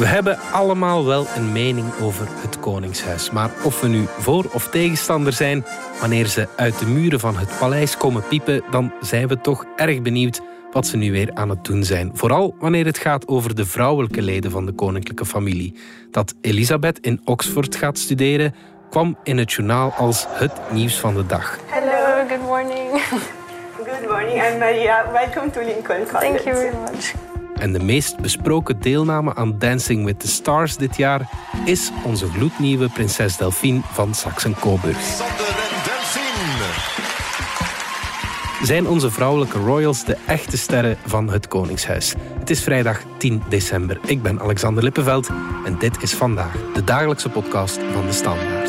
We 0.00 0.06
hebben 0.06 0.38
allemaal 0.52 1.04
wel 1.04 1.26
een 1.36 1.52
mening 1.52 1.86
over 2.00 2.26
het 2.30 2.60
Koningshuis. 2.60 3.30
Maar 3.30 3.50
of 3.64 3.80
we 3.80 3.88
nu 3.88 4.06
voor 4.18 4.44
of 4.52 4.68
tegenstander 4.68 5.32
zijn, 5.32 5.64
wanneer 6.00 6.26
ze 6.26 6.48
uit 6.56 6.78
de 6.78 6.86
muren 6.86 7.20
van 7.20 7.36
het 7.36 7.58
paleis 7.58 7.96
komen 7.96 8.22
piepen, 8.28 8.62
dan 8.70 8.92
zijn 9.00 9.28
we 9.28 9.40
toch 9.40 9.64
erg 9.76 10.02
benieuwd 10.02 10.40
wat 10.72 10.86
ze 10.86 10.96
nu 10.96 11.12
weer 11.12 11.30
aan 11.34 11.48
het 11.48 11.64
doen 11.64 11.84
zijn. 11.84 12.10
Vooral 12.14 12.54
wanneer 12.58 12.86
het 12.86 12.98
gaat 12.98 13.28
over 13.28 13.54
de 13.54 13.66
vrouwelijke 13.66 14.22
leden 14.22 14.50
van 14.50 14.66
de 14.66 14.72
koninklijke 14.72 15.26
familie. 15.26 15.74
Dat 16.10 16.34
Elisabeth 16.40 16.98
in 17.00 17.20
Oxford 17.24 17.76
gaat 17.76 17.98
studeren, 17.98 18.54
kwam 18.90 19.16
in 19.22 19.38
het 19.38 19.52
journaal 19.52 19.92
als 19.92 20.26
het 20.28 20.52
nieuws 20.70 20.98
van 20.98 21.14
de 21.14 21.26
dag. 21.26 21.58
Hello, 21.66 22.28
good 22.28 22.42
morning. 22.42 22.90
Good 23.86 24.08
morning, 24.08 24.42
I'm 24.42 24.58
Maria. 24.58 25.12
Welcome 25.12 25.50
to 25.50 25.60
Lincoln 25.60 26.06
College. 26.06 26.18
Thank 26.18 26.38
you 26.38 26.56
very 26.56 26.76
much. 26.76 27.29
En 27.60 27.72
de 27.72 27.82
meest 27.82 28.20
besproken 28.20 28.80
deelname 28.80 29.34
aan 29.34 29.58
Dancing 29.58 30.04
with 30.04 30.20
the 30.20 30.28
Stars 30.28 30.76
dit 30.76 30.96
jaar 30.96 31.30
is 31.64 31.90
onze 32.04 32.26
gloednieuwe 32.26 32.88
prinses 32.88 33.36
Delphine 33.36 33.80
van 33.92 34.14
Saxen-Coburg. 34.14 34.98
Zijn 38.62 38.88
onze 38.88 39.10
vrouwelijke 39.10 39.58
royals 39.58 40.04
de 40.04 40.16
echte 40.26 40.56
sterren 40.56 40.96
van 41.06 41.30
het 41.30 41.48
Koningshuis? 41.48 42.14
Het 42.38 42.50
is 42.50 42.62
vrijdag 42.62 43.02
10 43.18 43.42
december. 43.48 44.00
Ik 44.06 44.22
ben 44.22 44.40
Alexander 44.40 44.82
Lippenveld 44.82 45.28
en 45.64 45.78
dit 45.78 46.02
is 46.02 46.14
vandaag 46.14 46.56
de 46.74 46.84
dagelijkse 46.84 47.28
podcast 47.28 47.78
van 47.92 48.06
de 48.06 48.12
Standaard. 48.12 48.59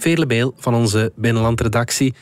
Veerle 0.00 0.26
Beel 0.26 0.54
van 0.56 0.74
onze 0.74 1.12
binnenlandredactie. 1.16 2.14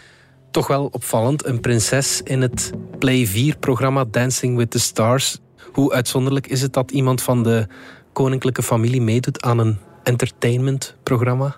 Toch 0.50 0.66
wel 0.66 0.88
opvallend, 0.92 1.46
een 1.46 1.60
prinses 1.60 2.20
in 2.22 2.40
het 2.40 2.72
Play 2.98 3.28
4-programma 3.28 4.04
Dancing 4.04 4.56
with 4.56 4.70
the 4.70 4.78
Stars. 4.78 5.38
Hoe 5.72 5.92
uitzonderlijk 5.92 6.46
is 6.46 6.62
het 6.62 6.72
dat 6.72 6.90
iemand 6.90 7.22
van 7.22 7.42
de 7.42 7.66
koninklijke 8.12 8.62
familie 8.62 9.00
meedoet 9.00 9.42
aan 9.42 9.58
een 9.58 9.78
entertainmentprogramma? 10.02 11.56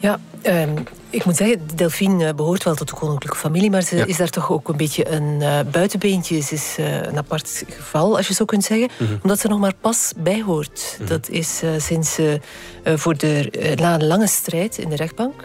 Ja, 0.00 0.18
ehm, 0.42 0.76
ik 1.10 1.24
moet 1.24 1.36
zeggen, 1.36 1.60
Delphine 1.74 2.26
eh, 2.26 2.34
behoort 2.34 2.62
wel 2.64 2.74
tot 2.74 2.88
de 2.88 2.94
koninklijke 2.94 3.38
familie, 3.38 3.70
maar 3.70 3.82
ze 3.82 3.96
Ja. 3.96 4.04
is 4.04 4.16
daar 4.16 4.28
toch 4.30 4.50
ook 4.52 4.68
een 4.68 4.76
beetje 4.76 5.08
een 5.10 5.42
eh, 5.42 5.58
buitenbeentje. 5.70 6.40
Ze 6.40 6.54
is 6.54 6.74
eh, 6.78 7.02
een 7.02 7.16
apart 7.18 7.64
geval, 7.68 8.16
als 8.16 8.28
je 8.28 8.34
zo 8.34 8.44
kunt 8.44 8.64
zeggen, 8.64 8.88
omdat 9.22 9.40
ze 9.40 9.48
nog 9.48 9.58
maar 9.58 9.72
pas 9.80 10.12
bij 10.16 10.42
hoort. 10.42 10.98
Dat 11.04 11.28
is 11.28 11.60
eh, 11.62 11.70
sinds 11.78 12.14
ze 12.14 12.40
eh, 12.82 12.96
voor 12.96 13.16
de 13.18 13.74
na 13.80 13.94
een 13.94 14.06
lange 14.06 14.26
strijd 14.28 14.78
in 14.78 14.88
de 14.88 14.96
rechtbank 14.96 15.44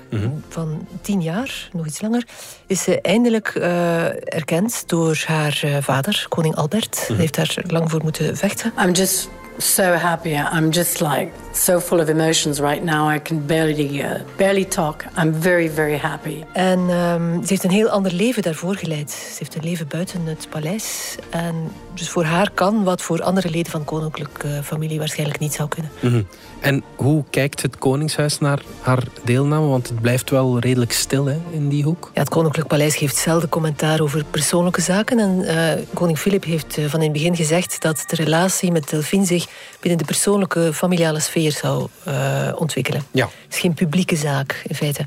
van 0.49 0.87
tien 1.01 1.21
jaar, 1.21 1.69
nog 1.73 1.85
iets 1.85 2.01
langer, 2.01 2.23
is 2.67 2.83
ze 2.83 3.01
eindelijk 3.01 3.47
eh, 3.47 4.05
erkend 4.33 4.83
door 4.85 5.23
haar 5.25 5.63
vader, 5.81 6.25
koning 6.29 6.55
Albert. 6.55 6.95
Ze 6.95 7.13
heeft 7.13 7.35
daar 7.35 7.55
lang 7.67 7.89
voor 7.91 8.03
moeten 8.03 8.37
vechten. 8.37 8.73
I'm 8.85 8.91
just 8.91 9.29
so 9.57 9.83
happy. 9.83 10.33
I'm 10.33 10.69
just 10.71 10.99
like 10.99 11.31
so 11.51 11.79
full 11.79 11.99
of 11.99 12.09
emotions 12.09 12.59
right 12.59 12.83
now. 12.83 13.09
I 13.15 13.19
can 13.19 13.45
barely, 13.45 14.01
uh, 14.01 14.21
barely 14.35 14.65
talk. 14.65 15.05
I'm 15.17 15.33
very, 15.33 15.69
very 15.69 15.97
happy. 15.97 16.43
En 16.53 16.79
ehm, 16.89 17.41
ze 17.41 17.47
heeft 17.47 17.63
een 17.63 17.69
heel 17.69 17.89
ander 17.89 18.13
leven 18.13 18.41
daarvoor 18.41 18.75
geleid. 18.75 19.11
Ze 19.11 19.35
heeft 19.39 19.55
een 19.55 19.63
leven 19.63 19.87
buiten 19.87 20.25
het 20.25 20.47
paleis. 20.49 21.15
En 21.29 21.55
dus 21.93 22.09
voor 22.09 22.23
haar 22.23 22.51
kan 22.53 22.83
wat 22.83 23.01
voor 23.01 23.21
andere 23.21 23.49
leden 23.49 23.71
van 23.71 23.79
de 23.79 23.85
koninklijke 23.85 24.61
familie 24.63 24.97
waarschijnlijk 24.97 25.39
niet 25.39 25.53
zou 25.53 25.69
kunnen. 25.69 25.91
Mhm. 25.99 26.21
En 26.59 26.83
hoe 26.95 27.23
kijkt 27.29 27.61
het 27.61 27.77
Koningshuis 27.77 28.39
naar 28.39 28.61
haar 28.81 29.03
deelname? 29.23 29.67
Want 29.67 29.87
het 29.89 30.01
blijft 30.01 30.29
wel 30.29 30.59
redelijk 30.59 30.91
stil 30.91 31.25
hè, 31.25 31.37
in 31.51 31.69
die 31.69 31.83
hoek. 31.83 32.11
Ja, 32.13 32.19
het 32.19 32.29
Koninklijk 32.29 32.67
Paleis 32.67 32.95
geeft 32.95 33.15
zelden 33.15 33.49
commentaar 33.49 34.01
over 34.01 34.23
persoonlijke 34.31 34.81
zaken. 34.81 35.19
En 35.19 35.43
eh, 35.43 35.83
koning 35.93 36.17
Filip 36.17 36.43
heeft 36.43 36.77
eh, 36.77 36.85
van 36.85 36.99
in 36.99 37.05
het 37.05 37.13
begin 37.13 37.35
gezegd 37.35 37.81
dat 37.81 38.03
de 38.07 38.15
relatie 38.15 38.71
met 38.71 38.89
Delphine 38.89 39.25
zich 39.25 39.46
binnen 39.79 39.99
de 39.99 40.05
persoonlijke 40.05 40.73
familiale 40.73 41.19
sfeer 41.19 41.51
zou 41.51 41.87
eh, 42.03 42.49
ontwikkelen. 42.55 43.03
Ja. 43.11 43.25
Het 43.25 43.53
is 43.53 43.59
geen 43.59 43.73
publieke 43.73 44.15
zaak, 44.15 44.63
in 44.67 44.75
feite. 44.75 45.05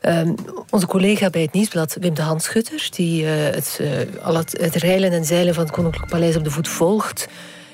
Ehm, 0.00 0.34
onze 0.70 0.86
collega 0.86 1.30
bij 1.30 1.42
het 1.42 1.52
Nieuwsblad, 1.52 1.96
Wim 2.00 2.14
de 2.14 2.22
Hanschutter, 2.22 2.88
die 2.90 3.26
eh, 3.26 3.54
het, 3.54 3.78
eh, 3.80 4.24
al 4.24 4.36
het, 4.36 4.56
het 4.60 4.74
reilen 4.74 5.12
en 5.12 5.24
zeilen 5.24 5.54
van 5.54 5.64
het 5.64 5.72
Koninklijk 5.72 6.10
Paleis 6.10 6.36
op 6.36 6.44
de 6.44 6.50
voet 6.50 6.68
volgt, 6.68 7.28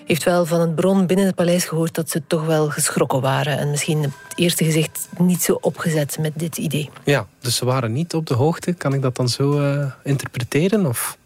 heeft 0.06 0.22
wel 0.22 0.46
van 0.46 0.60
een 0.60 0.74
bron 0.74 1.06
binnen 1.06 1.26
het 1.26 1.34
paleis 1.34 1.64
gehoord 1.64 1.94
dat 1.94 2.10
ze 2.10 2.22
toch 2.26 2.46
wel 2.46 2.68
geschrokken 2.68 3.20
waren. 3.20 3.58
En 3.58 3.70
misschien 3.70 3.98
op 3.98 4.12
het 4.28 4.38
eerste 4.38 4.64
gezicht 4.64 5.08
niet 5.18 5.42
zo 5.42 5.58
opgezet 5.60 6.18
met 6.20 6.32
dit 6.36 6.58
idee. 6.58 6.90
Ja, 7.04 7.26
dus 7.40 7.56
ze 7.56 7.64
waren 7.64 7.92
niet 7.92 8.14
op 8.14 8.26
de 8.26 8.34
hoogte. 8.34 8.72
Kan 8.72 8.94
ik 8.94 9.02
dat 9.02 9.16
dan 9.16 9.28
zo 9.28 9.60
interpreteren? 10.02 10.86
Of? 10.86 11.18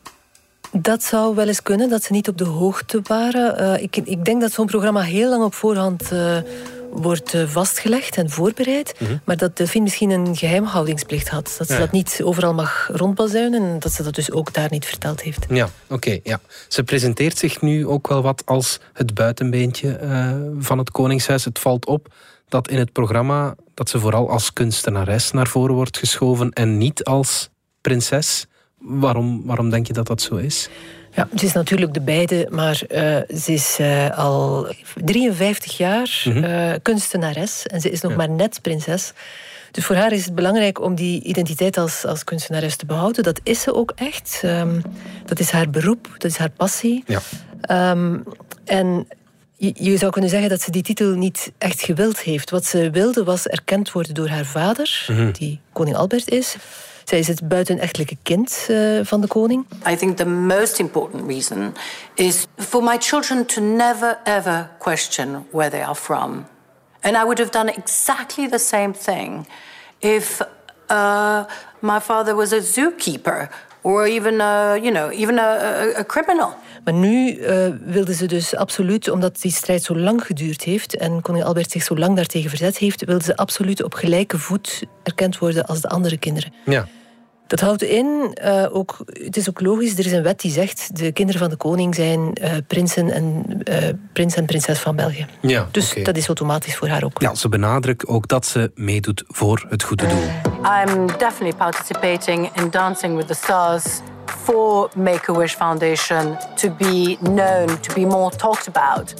Dat 0.80 1.02
zou 1.02 1.34
wel 1.34 1.46
eens 1.46 1.62
kunnen, 1.62 1.88
dat 1.88 2.02
ze 2.02 2.12
niet 2.12 2.28
op 2.28 2.38
de 2.38 2.44
hoogte 2.44 3.00
waren. 3.02 3.58
Eh, 3.58 3.82
ik, 3.82 3.96
ik 3.96 4.24
denk 4.24 4.40
dat 4.40 4.52
zo'n 4.52 4.66
programma 4.66 5.00
heel 5.00 5.30
lang 5.30 5.44
op 5.44 5.54
voorhand 5.54 6.12
eh, 6.12 6.36
wordt 6.90 7.34
eh, 7.34 7.48
vastgelegd 7.48 8.16
en 8.16 8.30
voorbereid. 8.30 8.94
Maar 9.24 9.36
dat 9.36 9.56
Delphine 9.56 9.84
misschien 9.84 10.10
een 10.10 10.36
geheimhoudingsplicht 10.36 11.28
had. 11.28 11.54
Dat 11.58 11.66
ze 11.66 11.72
Ja. 11.72 11.78
dat 11.78 11.90
niet 11.92 12.20
overal 12.22 12.54
mag 12.54 12.88
rondbazuinen 12.92 13.62
en 13.62 13.78
dat 13.78 13.92
ze 13.92 14.02
dat 14.02 14.14
dus 14.14 14.30
ook 14.32 14.54
daar 14.54 14.70
niet 14.70 14.86
verteld 14.86 15.22
heeft. 15.22 15.46
Ja, 15.48 15.68
oké. 15.88 16.18
ja. 16.22 16.40
Ze 16.68 16.82
presenteert 16.82 17.38
zich 17.38 17.60
nu 17.60 17.86
ook 17.86 18.08
wel 18.08 18.22
wat 18.22 18.42
als 18.46 18.80
het 18.92 19.14
buitenbeentje 19.14 19.98
van 20.58 20.78
het 20.78 20.90
Koningshuis. 20.90 21.44
Het 21.44 21.58
valt 21.58 21.86
op 21.86 22.14
dat 22.48 22.68
in 22.68 22.78
het 22.78 22.92
programma 22.92 23.54
dat 23.74 23.88
ze 23.88 23.98
vooral 23.98 24.30
als 24.30 24.52
kunstenares 24.52 25.30
naar 25.30 25.46
voren 25.46 25.74
wordt 25.74 25.98
geschoven 25.98 26.50
en 26.52 26.78
niet 26.78 27.04
als 27.04 27.50
prinses. 27.80 28.46
Waarom, 28.78 29.42
waarom 29.44 29.70
denk 29.70 29.86
je 29.86 29.92
dat 29.92 30.06
dat 30.06 30.22
zo 30.22 30.36
is? 30.36 30.68
Ja, 31.14 31.28
ze 31.36 31.44
is 31.44 31.52
natuurlijk 31.52 31.94
de 31.94 32.00
beide, 32.00 32.46
maar 32.50 32.82
eh, 32.88 33.36
ze 33.38 33.52
is 33.52 33.76
eh, 33.78 34.18
al 34.18 34.68
53 35.04 35.76
jaar 35.76 36.22
eh, 36.24 36.72
kunstenares 36.82 37.66
en 37.66 37.80
ze 37.80 37.90
is 37.90 38.00
nog 38.00 38.16
maar 38.16 38.30
net 38.30 38.58
prinses. 38.62 39.12
Dus 39.70 39.84
voor 39.84 39.96
haar 39.96 40.12
is 40.12 40.24
het 40.24 40.34
belangrijk 40.34 40.80
om 40.80 40.94
die 40.94 41.22
identiteit 41.22 41.76
als, 41.78 42.04
als 42.04 42.24
kunstenares 42.24 42.76
te 42.76 42.86
behouden. 42.86 43.22
Dat 43.22 43.40
is 43.42 43.60
ze 43.60 43.74
ook 43.74 43.92
echt. 43.94 44.40
Ehm, 44.42 44.80
dat 45.24 45.38
is 45.38 45.50
haar 45.50 45.70
beroep, 45.70 46.08
dat 46.18 46.30
is 46.30 46.36
haar 46.36 46.50
passie. 46.50 47.04
Ja. 47.06 47.20
Ehm, 47.60 48.18
en 48.64 49.08
je, 49.56 49.72
je 49.74 49.96
zou 49.96 50.12
kunnen 50.12 50.30
zeggen 50.30 50.48
dat 50.48 50.60
ze 50.60 50.70
die 50.70 50.82
titel 50.82 51.14
niet 51.14 51.52
echt 51.58 51.82
gewild 51.82 52.20
heeft. 52.20 52.50
Wat 52.50 52.64
ze 52.64 52.90
wilde 52.90 53.24
was 53.24 53.46
erkend 53.46 53.92
worden 53.92 54.14
door 54.14 54.28
haar 54.28 54.44
vader, 54.44 55.06
die 55.32 55.60
koning 55.72 55.96
Albert 55.96 56.30
is. 56.30 56.56
Zij 57.06 57.18
is 57.18 57.28
het 57.28 57.48
buitenechtelijke 57.48 58.16
kind 58.22 58.66
eh, 58.68 59.00
van 59.02 59.20
de 59.20 59.26
koning. 59.26 59.66
I 59.88 59.96
think 59.96 60.16
the 60.16 60.26
most 60.26 60.78
important 60.78 61.26
reason 61.26 61.74
is 62.14 62.46
for 62.56 62.82
my 62.82 62.96
children 62.98 63.46
to 63.46 63.60
never 63.60 64.18
ever 64.24 64.70
question 64.78 65.46
where 65.50 65.70
they 65.70 65.82
are 65.82 65.94
from. 65.94 66.46
And 67.00 67.16
I 67.16 67.22
would 67.22 67.38
have 67.38 67.50
done 67.50 67.72
exactly 67.72 68.48
the 68.48 68.58
same 68.58 68.92
thing 68.92 69.48
if 69.98 70.40
uh, 70.90 71.44
my 71.78 72.00
father 72.00 72.34
was 72.34 72.52
a 72.52 72.60
zookeeper 72.60 73.48
or 73.82 74.06
even 74.06 74.40
a, 74.40 74.76
you 74.82 74.90
know, 74.90 75.12
even 75.12 75.38
a, 75.38 75.42
a, 75.42 76.00
a 76.00 76.04
criminal. 76.04 76.54
Maar 76.86 76.94
nu 76.94 77.36
uh, 77.36 77.66
wilde 77.84 78.14
ze 78.14 78.26
dus 78.26 78.56
absoluut, 78.56 79.10
omdat 79.10 79.40
die 79.40 79.52
strijd 79.52 79.82
zo 79.82 79.96
lang 79.96 80.26
geduurd 80.26 80.62
heeft 80.62 80.96
en 80.96 81.20
koning 81.20 81.44
Albert 81.44 81.70
zich 81.70 81.82
zo 81.82 81.96
lang 81.96 82.16
daartegen 82.16 82.48
verzet 82.48 82.78
heeft, 82.78 83.04
wilde 83.04 83.24
ze 83.24 83.36
absoluut 83.36 83.82
op 83.82 83.94
gelijke 83.94 84.38
voet 84.38 84.84
erkend 85.02 85.38
worden 85.38 85.66
als 85.66 85.80
de 85.80 85.88
andere 85.88 86.16
kinderen. 86.16 86.52
Ja. 86.64 86.88
Dat 87.46 87.60
houdt 87.60 87.82
in, 87.82 88.38
uh, 88.44 88.66
ook, 88.70 88.96
het 89.06 89.36
is 89.36 89.48
ook 89.48 89.60
logisch, 89.60 89.98
er 89.98 90.06
is 90.06 90.12
een 90.12 90.22
wet 90.22 90.40
die 90.40 90.50
zegt 90.50 90.96
de 90.96 91.12
kinderen 91.12 91.40
van 91.40 91.50
de 91.50 91.56
koning 91.56 91.94
zijn 91.94 92.38
uh, 92.42 92.50
prinsen 92.66 93.10
en, 93.10 93.44
prins 94.12 94.34
en 94.34 94.44
prinses 94.44 94.78
van 94.78 94.96
België. 94.96 95.26
Ja, 95.40 95.68
dus 95.70 95.90
okay. 95.90 96.02
dat 96.02 96.16
is 96.16 96.26
automatisch 96.26 96.76
voor 96.76 96.88
haar 96.88 97.04
ook. 97.04 97.20
Ja, 97.20 97.34
ze 97.34 97.48
benadrukt 97.48 98.06
ook 98.06 98.28
dat 98.28 98.46
ze 98.46 98.70
meedoet 98.74 99.24
voor 99.28 99.66
het 99.68 99.82
goede 99.82 100.06
doel. 100.06 100.24
I'm 100.84 101.06
definitely 101.06 101.54
participating 101.56 102.50
in 102.54 102.70
Dancing 102.70 103.16
with 103.16 103.26
the 103.26 103.34
Stars 103.34 103.84
for 104.30 104.88
Make-A-Wish 104.94 105.54
Foundation 105.54 106.36
to 106.56 106.70
be 106.70 107.16
known, 107.20 107.80
to 107.80 107.94
be 107.94 108.04
more 108.04 108.36
talked 108.36 108.66
about. 108.68 109.14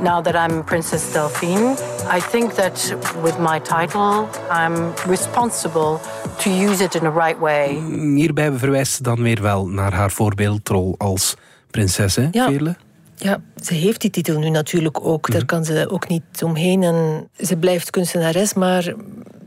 Now 0.00 0.22
that 0.22 0.34
I'm 0.34 0.64
Princess 0.64 1.12
Delphine, 1.12 1.76
I 2.16 2.20
think 2.20 2.54
that 2.54 2.96
with 3.22 3.38
my 3.38 3.60
title, 3.60 4.28
I'm 4.50 4.92
responsible 5.06 6.00
to 6.38 6.50
use 6.50 6.84
it 6.84 6.94
in 6.94 7.00
the 7.00 7.12
right 7.12 7.38
way. 7.38 7.82
Hierbij 8.14 8.52
verwijst 8.52 8.92
ze 8.92 9.02
dan 9.02 9.22
weer 9.22 9.42
wel 9.42 9.66
naar 9.66 9.92
haar 9.92 10.10
voorbeeldrol 10.10 10.94
als 10.98 11.34
prinses, 11.70 12.16
hè, 12.16 12.28
ja. 12.30 12.48
Veerle? 12.48 12.76
Ja, 13.16 13.40
ze 13.62 13.74
heeft 13.74 14.00
die 14.00 14.10
titel 14.10 14.38
nu 14.38 14.50
natuurlijk 14.50 15.06
ook. 15.06 15.28
Mm. 15.28 15.34
Daar 15.34 15.44
kan 15.44 15.64
ze 15.64 15.88
ook 15.90 16.08
niet 16.08 16.42
omheen. 16.42 16.82
En 16.82 17.28
ze 17.38 17.56
blijft 17.56 17.90
kunstenares, 17.90 18.54
maar 18.54 18.94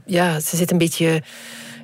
ja, 0.05 0.39
ze 0.39 0.55
zit 0.55 0.71
een 0.71 0.77
beetje 0.77 1.21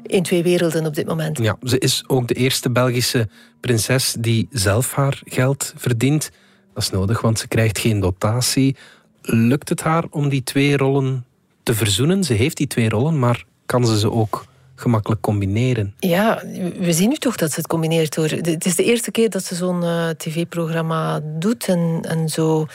in 0.06 0.24
twee 0.24 0.44
werelden 0.44 0.86
op 0.86 0.95
dit 0.95 1.07
moment. 1.07 1.38
Ja, 1.38 1.57
ze 1.63 1.80
is 1.80 2.03
ook 2.07 2.27
de 2.27 2.33
eerste 2.33 2.71
Belgische 2.71 3.27
prinses 3.59 4.15
die 4.19 4.48
zelf 4.51 4.94
haar 4.94 5.21
geld 5.25 5.74
verdient. 5.75 6.31
Dat 6.74 6.83
is 6.83 6.89
nodig, 6.89 7.21
want 7.21 7.39
ze 7.39 7.48
krijgt 7.48 7.80
geen 7.80 8.00
dotatie. 8.00 8.75
Lukt 9.21 9.69
het 9.69 9.81
haar 9.81 10.03
om 10.09 10.30
die 10.30 10.44
twee 10.44 10.77
rollen 10.77 11.25
te 11.63 11.74
verzoenen? 11.74 12.24
Ze 12.24 12.33
heeft 12.33 12.57
die 12.57 12.68
twee 12.68 12.89
rollen, 12.89 13.19
maar 13.19 13.44
kan 13.65 13.86
ze 13.86 14.00
ze 14.00 14.12
ook 14.12 14.45
gemakkelijk 14.75 15.21
combineren? 15.21 15.94
Ja, 16.00 16.44
we 16.80 16.94
zien 16.94 17.09
nu 17.09 17.15
toch 17.15 17.36
dat 17.36 17.50
ze 17.51 17.56
het 17.56 17.68
combineert. 17.68 18.15
Hoor. 18.15 18.30
Het 18.30 18.65
is 18.65 18.75
de 18.75 18.83
eerste 18.83 19.12
keer 19.12 19.30
dat 19.30 19.44
ze 19.44 19.56
zo'n 19.56 19.83
uh, 19.83 20.09
tv-programma 20.09 21.19
doet 21.24 21.68
en, 21.68 22.00
en 22.01 22.30
zo 22.30 22.68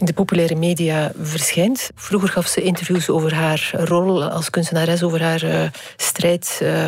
in 0.00 0.06
de 0.06 0.12
populaire 0.12 0.54
media 0.54 1.12
verschijnt. 1.22 1.90
Vroeger 1.94 2.28
gaf 2.28 2.46
ze 2.46 2.62
interviews 2.62 3.08
over 3.08 3.34
haar 3.34 3.70
rol 3.74 4.24
als 4.24 4.50
kunstenares, 4.50 5.02
over 5.02 5.22
haar 5.22 5.44
uh, 5.44 5.62
strijd. 5.96 6.60
Uh, 6.62 6.84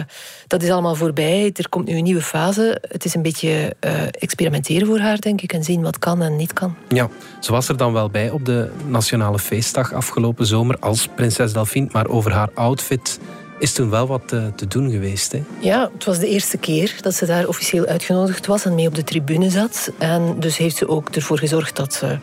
dat 0.47 0.63
is 0.63 0.71
allemaal 0.71 0.95
voorbij. 0.95 1.51
Er 1.57 1.69
komt 1.69 1.87
nu 1.87 1.97
een 1.97 2.03
nieuwe 2.03 2.23
fase. 2.23 2.83
Het 2.89 3.05
is 3.05 3.15
een 3.15 3.23
beetje 3.23 3.77
uh, 3.81 4.03
experimenteren 4.11 4.87
voor 4.87 4.99
haar, 4.99 5.21
denk 5.21 5.41
ik, 5.41 5.53
en 5.53 5.65
zien 5.65 5.83
wat 5.83 5.99
kan 5.99 6.23
en 6.23 6.37
niet 6.37 6.53
kan. 6.53 6.77
Ja, 6.89 7.09
ze 7.41 7.53
was 7.53 7.69
er 7.69 7.77
dan 7.77 7.93
wel 7.93 8.11
bij 8.11 8.31
op 8.31 8.45
de 8.45 8.71
Nationale 8.87 9.39
Feestdag 9.39 9.93
afgelopen 9.93 10.47
zomer 10.47 10.77
als 10.79 11.09
prinses 11.15 11.53
Delphine, 11.53 11.89
maar 11.93 12.07
over 12.07 12.33
haar 12.33 12.51
outfit 12.55 13.19
is 13.59 13.73
toen 13.73 13.91
wel 13.91 14.07
wat 14.07 14.29
te, 14.29 14.53
te 14.57 14.67
doen 14.67 14.91
geweest. 14.91 15.33
Hè? 15.33 15.43
Ja, 15.61 15.91
het 15.95 16.05
was 16.05 16.19
de 16.19 16.29
eerste 16.29 16.59
keer 16.59 16.95
dat 17.01 17.15
ze 17.15 17.27
daar 17.27 17.49
officieel 17.49 17.87
uitgenodigd 17.87 18.47
was 18.47 18.65
en 18.65 18.75
mee 18.75 18.87
op 18.87 18.95
de 18.95 19.05
tribune 19.05 19.51
zat. 19.51 19.93
En 19.99 20.37
dus 20.39 20.57
heeft 20.57 20.77
ze 20.77 20.89
ook 20.89 21.09
ervoor 21.09 21.39
gezorgd 21.39 21.77
dat 21.77 21.95
ze 21.95 22.19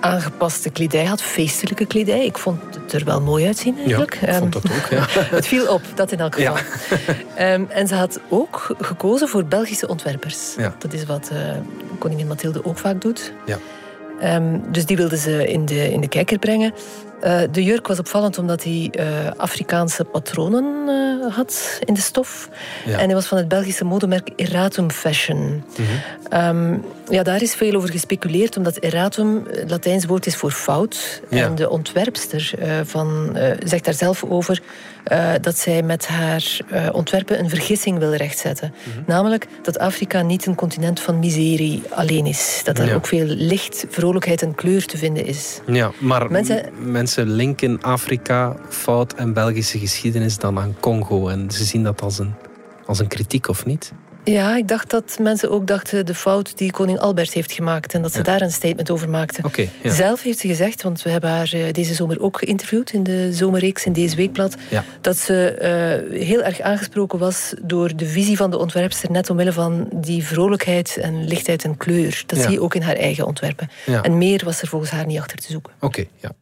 aangepaste 0.00 0.70
kledij 0.70 1.04
had, 1.04 1.22
feestelijke 1.22 1.86
kledij. 1.86 2.24
Ik 2.24 2.38
vond 2.38 2.60
het 2.82 2.92
er 2.92 3.04
wel 3.04 3.20
mooi 3.20 3.46
uitzien 3.46 3.78
eigenlijk. 3.78 4.18
Ja, 4.20 4.28
ik 4.28 4.34
vond 4.34 4.52
dat 4.52 4.64
ook, 4.64 4.86
ja. 4.90 5.06
het 5.36 5.46
viel 5.46 5.72
op, 5.72 5.82
dat 5.94 6.12
in 6.12 6.20
elk 6.20 6.34
geval. 6.34 6.56
Ja. 7.36 7.54
um, 7.54 7.66
en 7.70 7.88
ze 7.88 7.94
had 7.94 8.20
ook 8.28 8.74
gekozen 8.80 9.28
voor 9.28 9.44
Belgische 9.44 9.88
ontwerpers. 9.88 10.54
Ja. 10.56 10.74
Dat 10.78 10.92
is 10.92 11.04
wat 11.04 11.30
uh, 11.32 11.38
koningin 11.98 12.26
Mathilde 12.26 12.64
ook 12.64 12.78
vaak 12.78 13.00
doet. 13.00 13.32
Ja. 13.46 13.58
Um, 14.36 14.62
dus 14.72 14.86
die 14.86 14.96
wilde 14.96 15.16
ze 15.16 15.48
in 15.48 15.66
de, 15.66 15.90
in 15.92 16.00
de 16.00 16.08
kijker 16.08 16.38
brengen. 16.38 16.72
Uh, 17.24 17.40
de 17.50 17.62
jurk 17.64 17.86
was 17.86 17.98
opvallend 17.98 18.38
omdat 18.38 18.64
hij 18.64 18.90
uh, 18.98 19.04
Afrikaanse 19.36 20.04
patronen 20.04 20.64
uh, 20.88 21.34
had 21.34 21.78
in 21.84 21.94
de 21.94 22.00
stof. 22.00 22.48
Ja. 22.86 22.98
En 22.98 23.04
hij 23.04 23.14
was 23.14 23.26
van 23.26 23.38
het 23.38 23.48
Belgische 23.48 23.84
modemerk 23.84 24.28
Erratum 24.36 24.90
Fashion. 24.90 25.64
-hmm. 25.76 26.38
um, 26.72 26.84
ja, 27.08 27.22
daar 27.22 27.42
is 27.42 27.54
veel 27.54 27.74
over 27.74 27.90
gespeculeerd, 27.90 28.56
omdat 28.56 28.76
erratum 28.76 29.46
het 29.50 29.70
Latijns 29.70 30.04
woord 30.04 30.26
is 30.26 30.36
voor 30.36 30.50
fout. 30.50 31.22
Ja. 31.30 31.44
En 31.44 31.54
de 31.54 31.70
ontwerpster 31.70 32.52
van, 32.84 33.36
zegt 33.64 33.84
daar 33.84 33.94
zelf 33.94 34.24
over 34.24 34.62
dat 35.40 35.58
zij 35.58 35.82
met 35.82 36.06
haar 36.06 36.58
ontwerpen 36.92 37.38
een 37.38 37.48
vergissing 37.48 37.98
wil 37.98 38.14
rechtzetten. 38.14 38.74
Mhm. 38.82 38.98
Namelijk 39.06 39.46
dat 39.62 39.78
Afrika 39.78 40.22
niet 40.22 40.46
een 40.46 40.54
continent 40.54 41.00
van 41.00 41.18
miserie 41.18 41.82
alleen 41.90 42.26
is. 42.26 42.60
Dat 42.64 42.78
er 42.78 42.86
Ja. 42.86 42.94
ook 42.94 43.06
veel 43.06 43.24
licht, 43.26 43.86
vrolijkheid 43.90 44.42
en 44.42 44.54
kleur 44.54 44.86
te 44.86 44.96
vinden 44.98 45.24
is. 45.26 45.60
Ja, 45.66 45.90
maar 45.98 46.30
Mensen- 46.30 46.68
mensen 46.78 47.07
linken 47.16 47.82
Afrika, 47.82 48.56
fout 48.68 49.12
en 49.14 49.32
Belgische 49.32 49.78
geschiedenis 49.78 50.38
dan 50.38 50.58
aan 50.58 50.76
Congo. 50.80 51.28
En 51.28 51.50
ze 51.50 51.64
zien 51.64 51.82
dat 51.82 52.02
als 52.02 52.18
een, 52.18 52.34
als 52.86 52.98
een 52.98 53.08
kritiek, 53.08 53.48
of 53.48 53.66
niet? 53.66 53.92
Ja, 54.24 54.56
ik 54.56 54.68
dacht 54.68 54.90
dat 54.90 55.18
mensen 55.22 55.50
ook 55.50 55.66
dachten 55.66 56.06
de 56.06 56.14
fout 56.14 56.58
die 56.58 56.70
koning 56.72 56.98
Albert 56.98 57.32
heeft 57.32 57.52
gemaakt 57.52 57.94
en 57.94 58.02
dat 58.02 58.12
ze 58.12 58.18
Ja. 58.18 58.24
daar 58.24 58.40
een 58.40 58.50
statement 58.50 58.90
over 58.90 59.08
maakten. 59.08 59.44
Ja. 59.82 59.90
Zelf 59.92 60.22
heeft 60.22 60.38
ze 60.38 60.46
gezegd, 60.48 60.82
want 60.82 61.02
we 61.02 61.10
hebben 61.10 61.30
haar 61.30 61.52
eh, 61.52 61.72
deze 61.72 61.94
zomer 61.94 62.20
ook 62.20 62.38
geïnterviewd 62.38 62.92
in 62.92 63.02
de 63.02 63.32
zomerreeks 63.32 63.84
in 63.84 63.92
deze 63.92 64.16
weekblad, 64.16 64.56
Ja. 64.70 64.84
dat 65.00 65.16
ze 65.16 65.50
eh, 65.50 66.20
heel 66.20 66.42
erg 66.42 66.60
aangesproken 66.60 67.18
was 67.18 67.54
door 67.62 67.96
de 67.96 68.06
visie 68.06 68.36
van 68.36 68.50
de 68.50 68.58
ontwerpster, 68.58 69.10
net 69.10 69.30
omwille 69.30 69.52
van 69.52 69.88
die 69.94 70.24
vrolijkheid 70.24 70.96
en 70.96 71.24
lichtheid 71.28 71.64
en 71.64 71.76
kleur. 71.76 72.22
Dat 72.26 72.38
zie 72.38 72.50
je 72.50 72.60
ook 72.60 72.74
in 72.74 72.82
haar 72.82 72.96
eigen 72.96 73.26
ontwerpen. 73.26 73.68
Ja. 73.86 74.02
En 74.02 74.18
meer 74.18 74.42
was 74.44 74.60
er 74.62 74.68
volgens 74.68 74.90
haar 74.90 75.06
niet 75.06 75.18
achter 75.18 75.38
te 75.38 75.46
zoeken. 75.50 75.72
Oké, 75.80 76.04
ja. 76.16 76.32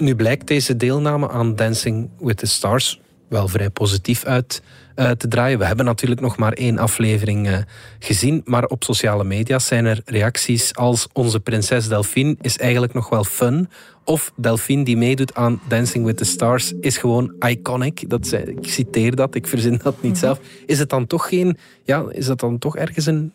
Nu 0.00 0.14
blijkt 0.14 0.46
deze 0.46 0.76
deelname 0.76 1.28
aan 1.28 1.56
Dancing 1.56 2.08
with 2.18 2.36
the 2.36 2.46
Stars 2.46 3.00
wel 3.28 3.48
vrij 3.48 3.70
positief 3.70 4.24
uit 4.24 4.62
eh, 4.94 5.10
te 5.10 5.28
draaien. 5.28 5.58
We 5.58 5.64
hebben 5.64 5.84
natuurlijk 5.84 6.20
nog 6.20 6.36
maar 6.36 6.52
één 6.52 6.78
aflevering 6.78 7.48
eh, 7.48 7.58
gezien, 7.98 8.42
maar 8.44 8.64
op 8.64 8.84
sociale 8.84 9.24
media 9.24 9.58
zijn 9.58 9.84
er 9.84 10.02
reacties 10.04 10.74
als 10.74 11.08
onze 11.12 11.40
prinses 11.40 11.88
Delphine 11.88 12.36
is 12.40 12.58
eigenlijk 12.58 12.94
nog 12.94 13.08
wel 13.08 13.24
fun. 13.24 13.68
Of 14.04 14.32
Delphine 14.36 14.84
die 14.84 14.96
meedoet 14.96 15.34
aan 15.34 15.60
Dancing 15.68 16.04
with 16.04 16.16
the 16.16 16.24
Stars 16.24 16.72
is 16.80 16.96
gewoon 16.96 17.34
iconic. 17.38 18.10
Dat 18.10 18.26
zei, 18.26 18.42
ik 18.42 18.70
citeer 18.70 19.14
dat, 19.14 19.34
ik 19.34 19.46
verzin 19.46 19.80
dat 19.82 20.02
niet 20.02 20.18
zelf. 20.18 20.40
Is 20.66 20.78
het 20.78 20.88
dan 20.88 21.06
toch 21.06 21.28
geen, 21.28 21.56
ja, 21.84 22.04
is 22.10 22.26
dat 22.26 22.40
dan 22.40 22.58
toch 22.58 22.76
ergens 22.76 23.06
een 23.06 23.32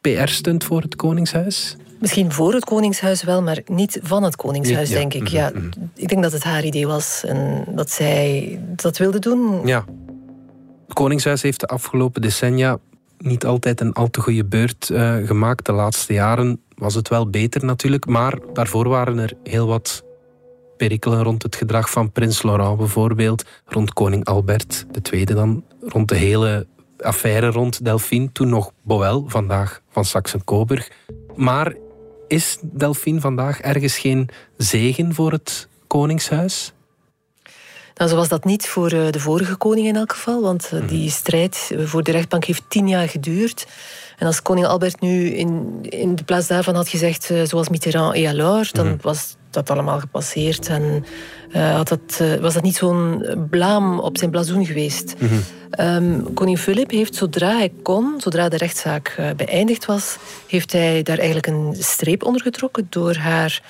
PR-stunt 0.00 0.64
voor 0.64 0.80
het 0.80 0.96
Koningshuis? 0.96 1.76
Misschien 2.02 2.32
voor 2.32 2.52
het 2.52 2.64
Koningshuis 2.64 3.22
wel, 3.22 3.42
maar 3.42 3.60
niet 3.66 4.00
van 4.02 4.22
het 4.22 4.36
Koningshuis, 4.36 4.88
Niet, 4.88 4.98
ja. 4.98 5.08
denk 5.08 5.14
ik. 5.14 5.22
Mhm, 5.22 5.34
Ja, 5.34 5.50
mhm. 5.54 5.66
ik 5.94 6.08
denk 6.08 6.22
dat 6.22 6.32
het 6.32 6.42
haar 6.42 6.64
idee 6.64 6.86
was 6.86 7.24
en 7.24 7.64
dat 7.68 7.90
zij 7.90 8.58
dat 8.76 8.98
wilde 8.98 9.18
doen. 9.18 9.66
Ja. 9.66 9.84
Het 10.84 10.94
Koningshuis 10.94 11.42
heeft 11.42 11.60
de 11.60 11.66
afgelopen 11.66 12.22
decennia 12.22 12.78
niet 13.18 13.46
altijd 13.46 13.80
een 13.80 13.92
al 13.92 14.10
te 14.10 14.20
goede 14.20 14.44
beurt 14.44 14.90
eh, 14.90 15.16
gemaakt. 15.24 15.66
De 15.66 15.72
laatste 15.72 16.12
jaren 16.12 16.60
was 16.74 16.94
het 16.94 17.08
wel 17.08 17.30
beter 17.30 17.64
natuurlijk, 17.64 18.06
maar 18.06 18.38
daarvoor 18.52 18.88
waren 18.88 19.18
er 19.18 19.32
heel 19.42 19.66
wat 19.66 20.04
perikelen 20.76 21.22
rond 21.22 21.42
het 21.42 21.56
gedrag 21.56 21.90
van 21.90 22.12
prins 22.12 22.42
Laurent 22.42 22.76
bijvoorbeeld, 22.76 23.44
rond 23.64 23.92
koning 23.92 24.24
Albert 24.24 24.86
II 25.12 25.24
dan, 25.24 25.64
rond 25.80 26.08
de 26.08 26.16
hele 26.16 26.66
affaire 26.98 27.50
rond 27.50 27.84
Delphine, 27.84 28.32
toen 28.32 28.48
nog 28.48 28.72
Boel, 28.82 29.24
vandaag 29.26 29.82
van 29.90 30.04
Saxe-Coburg. 30.04 30.90
Maar 31.34 31.74
is 32.32 32.58
Delphine 32.60 33.20
vandaag 33.20 33.60
ergens 33.60 33.98
geen 33.98 34.28
zegen 34.56 35.14
voor 35.14 35.32
het 35.32 35.68
Koningshuis? 35.86 36.72
Nou, 37.94 38.10
zo 38.10 38.16
was 38.16 38.28
dat 38.28 38.44
niet 38.44 38.66
voor 38.66 38.90
eh, 38.90 39.10
de 39.10 39.20
vorige 39.20 39.56
koning 39.56 39.86
in 39.86 39.96
elk 39.96 40.12
geval, 40.12 40.42
want 40.42 40.70
eh, 40.72 40.88
die 40.88 41.10
strijd 41.10 41.70
eh, 41.72 41.84
voor 41.84 42.02
de 42.02 42.10
rechtbank 42.10 42.44
heeft 42.44 42.62
tien 42.68 42.88
jaar 42.88 43.08
geduurd. 43.08 43.66
En 44.18 44.26
als 44.26 44.42
koning 44.42 44.66
Albert 44.66 45.00
nu 45.00 45.26
in, 45.26 45.78
in 45.80 46.14
de 46.14 46.24
plaats 46.24 46.46
daarvan 46.46 46.74
had 46.74 46.88
gezegd, 46.88 47.30
zoals 47.44 47.68
Mitterrand 47.68 48.14
et 48.14 48.26
alors, 48.26 48.72
dan 48.72 48.98
was 49.00 49.36
dat 49.52 49.70
allemaal 49.70 49.98
gepasseerd 49.98 50.68
en 50.68 51.04
eh, 51.52 51.74
had 51.74 51.88
dat, 51.88 52.18
eh, 52.18 52.34
was 52.34 52.54
dat 52.54 52.62
niet 52.62 52.76
zo'n 52.76 53.24
blaam 53.50 53.98
op 53.98 54.18
zijn 54.18 54.30
blazoen 54.30 54.66
geweest. 54.66 55.14
Ehm, 55.70 56.22
koning 56.34 56.58
Philip 56.58 56.90
heeft 56.90 57.14
zodra 57.14 57.56
hij 57.56 57.72
kon, 57.82 58.14
zodra 58.18 58.48
de 58.48 58.56
rechtszaak 58.56 59.14
eh, 59.16 59.30
beëindigd 59.36 59.84
was, 59.84 60.16
heeft 60.46 60.72
hij 60.72 61.02
daar 61.02 61.16
eigenlijk 61.16 61.46
een 61.46 61.74
streep 61.78 62.24
onder 62.24 62.42
getrokken 62.42 62.86
door 62.88 63.16
haar, 63.16 63.62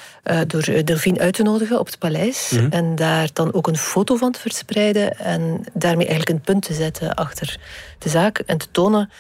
door 0.46 0.84
Delphine 0.84 1.18
uit 1.18 1.34
te 1.34 1.42
nodigen 1.42 1.78
op 1.78 1.86
het 1.86 1.98
paleis 1.98 2.56
en 2.70 2.94
daar 2.94 3.28
dan 3.32 3.52
ook 3.52 3.66
een 3.66 3.76
foto 3.76 4.16
van 4.16 4.32
te 4.32 4.40
verspreiden 4.40 5.18
en 5.18 5.64
daarmee 5.72 6.06
eigenlijk 6.06 6.38
een 6.38 6.44
punt 6.44 6.62
te 6.62 6.74
zetten 6.74 7.14
achter 7.14 7.58
de 7.98 8.08
zaak 8.08 8.38
en 8.38 8.58
te 8.58 8.66
tonen. 8.70 9.10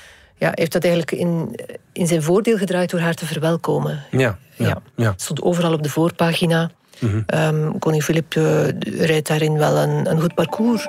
Ja, 0.42 0.48
hij 0.48 0.56
heeft 0.58 0.72
dat 0.72 0.84
eigenlijk 0.84 1.12
in, 1.12 1.56
in 1.92 2.06
zijn 2.06 2.22
voordeel 2.22 2.56
gedraaid 2.56 2.90
door 2.90 3.00
haar 3.00 3.14
te 3.14 3.26
verwelkomen. 3.26 4.02
Ja, 4.10 4.38
ja, 4.56 4.82
Ja. 4.96 5.12
stond 5.16 5.42
overal 5.42 5.72
op 5.72 5.82
de 5.82 5.88
voorpagina. 5.88 6.70
Ehm, 7.26 7.78
koning 7.78 8.02
Filip 8.02 8.34
eh, 8.34 8.68
rijdt 9.06 9.28
daarin 9.28 9.58
wel 9.58 9.76
een, 9.76 10.10
een 10.10 10.20
goed 10.20 10.34
parcours. 10.34 10.84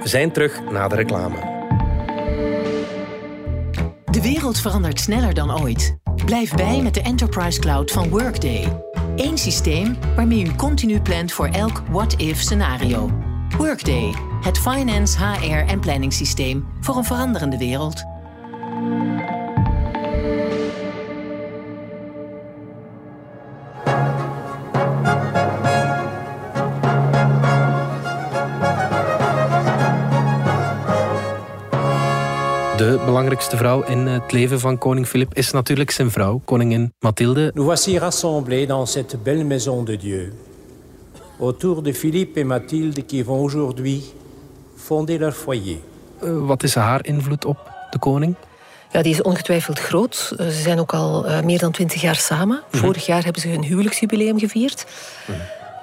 We 0.00 0.08
zijn 0.08 0.32
terug 0.32 0.60
na 0.70 0.88
de 0.88 0.94
reclame. 0.94 1.36
De 4.04 4.22
wereld 4.22 4.58
verandert 4.60 5.00
sneller 5.00 5.34
dan 5.34 5.60
ooit. 5.60 5.96
Blijf 6.24 6.54
bij 6.54 6.80
met 6.82 6.94
de 6.94 7.02
Enterprise 7.02 7.60
Cloud 7.60 7.90
van 7.90 8.08
Workday. 8.08 8.82
Eén 9.16 9.38
systeem 9.38 9.96
waarmee 10.16 10.44
u 10.44 10.54
continu 10.54 11.00
plant 11.00 11.32
voor 11.32 11.46
elk 11.46 11.82
what-if 11.90 12.40
scenario. 12.40 13.10
Workday, 13.56 14.14
het 14.40 14.58
finance, 14.58 15.18
HR 15.18 15.70
en 15.70 15.80
planningssysteem 15.80 16.66
voor 16.80 16.96
een 16.96 17.04
veranderende 17.04 17.58
wereld. 17.58 18.04
De 32.76 33.00
belangrijkste 33.04 33.56
vrouw 33.56 33.82
in 33.82 33.98
het 33.98 34.32
leven 34.32 34.60
van 34.60 34.78
koning 34.78 35.06
Filip 35.06 35.34
is 35.34 35.50
natuurlijk 35.50 35.90
zijn 35.90 36.10
vrouw, 36.10 36.40
koningin 36.44 36.92
Mathilde. 36.98 37.50
Nous 37.54 37.66
voici 37.66 37.98
rassemblés 37.98 38.66
dans 38.66 38.92
cette 38.92 39.16
belle 39.22 39.44
maison 39.44 39.84
de 39.84 39.96
Dieu, 39.96 40.32
autour 41.40 41.82
de 41.82 41.94
Philippe 41.94 42.40
et 42.40 42.46
Mathilde 42.46 43.04
qui 43.06 43.24
vont 43.24 43.44
aujourd'hui 43.44 44.02
fonder 44.78 45.18
leur 45.18 45.32
foyer. 45.32 45.78
Eh, 46.20 46.46
Wat 46.46 46.62
is 46.62 46.74
haar 46.74 47.06
invloed 47.06 47.44
op 47.44 47.72
de 47.90 47.98
koning? 47.98 48.34
Ja, 48.92 49.02
die 49.02 49.12
is 49.12 49.22
ongetwijfeld 49.22 49.78
groot. 49.78 50.32
Eh, 50.36 50.46
Ze 50.46 50.62
zijn 50.62 50.78
ook 50.78 50.92
al 50.92 51.26
eh, 51.26 51.40
meer 51.42 51.58
dan 51.58 51.72
twintig 51.72 52.00
jaar 52.00 52.16
samen. 52.16 52.62
Vorig 52.70 53.06
jaar 53.06 53.24
hebben 53.24 53.42
ze 53.42 53.48
hun 53.48 53.64
huwelijksjubileum 53.64 54.38
gevierd. 54.38 54.86